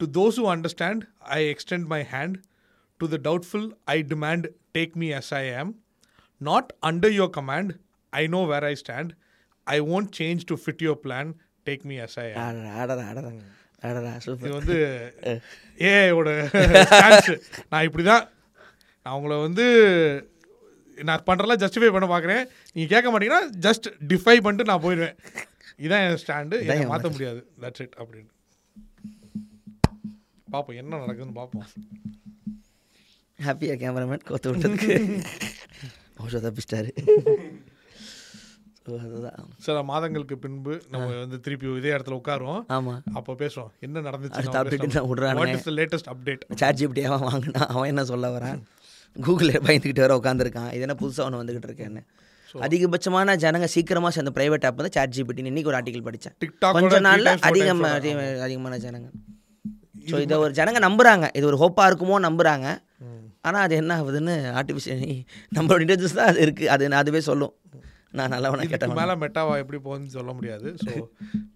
[0.00, 0.98] To those who understand,
[1.36, 2.34] I extend my hand.
[3.00, 4.42] To the doubtful, I demand,
[4.76, 5.68] take me as I am.
[6.40, 7.68] Not under your command,
[8.12, 9.10] I know where I stand.
[9.66, 11.28] I won't change to fit your plan.
[11.66, 12.38] Take me as I am.
[13.82, 14.76] இது வந்து
[15.90, 16.30] ஏஐயோட
[17.72, 18.24] நான் இப்படி தான்
[19.06, 19.66] நான் உங்களை வந்து
[20.98, 22.42] நான் பண்ணுறலாம் justify பண்ண பார்க்குறேன்
[22.74, 25.16] நீங்கள் கேட்க மாட்டீங்கன்னா ஜஸ்ட் டிஃபை பண்ணிட்டு நான் போயிடுவேன்.
[25.84, 27.40] இதான் என் ஸ்டாண்டு இதை மாற்ற முடியாது.
[27.62, 28.30] தட்ஸ் இட் அப்படின்னு.
[30.54, 31.66] பார்ப்போம் என்ன நடக்குதுன்னு பார்ப்போம்
[33.38, 34.94] ஹாப்பியாக கேமராமேன் கோத்து விட்டதுக்கு.
[36.46, 36.90] தப்பிச்சிட்டாரு.
[38.96, 39.34] அதுதான்.
[39.58, 42.64] சில மாதங்களுக்கு பின்பு நம்ம வந்து திருப்பி இதே இடத்துல உட்காருவோம்.
[42.66, 43.68] ஆமாம் அப்போ பேசுவோம்.
[43.80, 44.38] என்ன நடந்துச்சு
[45.54, 48.62] இஸ் த லேட்டஸ்ட் அப்டேட் சார்ஜ் இப்படி அவன் வாங்கினா அவன் என்ன சொல்ல வரான்?
[49.22, 52.06] கூகுளில் பயந்துக்கிட்டு வர உட்காந்துருக்கான் இது என்ன புதுசாக ஒன்று வந்துக்கிட்டு இருக்கேன்னு.
[52.54, 57.00] அதிகபட்சமான ஜனங்க சீக்கிரமாக சேர்ந்த ப்ரைவேட் ஆப் வந்து சார்ஜ் ஜிபிடி இன்னைக்கு ஒரு ஆர்டிகல் படித்தேன் TikTok கொஞ்ச
[57.00, 59.10] நாளில் times, four அதிகம் times அதிக- அதிகமான ஜனங்க.
[60.06, 61.36] ஸோ இதை ஒரு ஜனங்க நம்புறாங்க.
[61.36, 62.78] இது ஒரு ஹோப்பாக இருக்குமோ நம்புறாங்க.
[63.40, 65.24] ஆனால் அது என்ன ஆகுதுன்னு ஆர்டிஃபிஷியல்
[65.54, 67.52] நம்மளோட இன்டெலிஜென்ஸ் தான் அது இருக்குது அது அதுவே சொல்லும்.
[68.14, 70.68] நான் நல்லவனா கேட்டவன் மேலே மெட்டாவா எப்படி போகுதுன்னு சொல்ல முடியாது.
[70.84, 70.92] ஸோ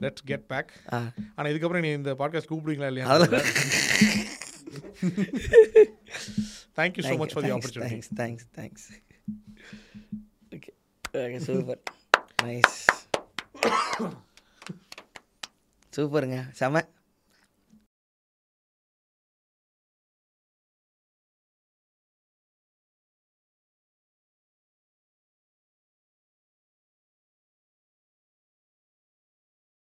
[0.01, 0.99] லெட்ஸ் கெட் பேக் ஆ.
[1.35, 3.07] ஆனால் இதுக்கப்புறம் நீ இந்த பாட்காஸ்ட் கூப்பிடுவீங்களா இல்லையா?
[6.79, 8.87] Thank you so much for the opportunity thanks thanks thanks
[10.53, 10.73] okay
[11.23, 11.81] okay super
[12.45, 12.77] nice
[15.93, 16.77] சூப்பருங்க செம.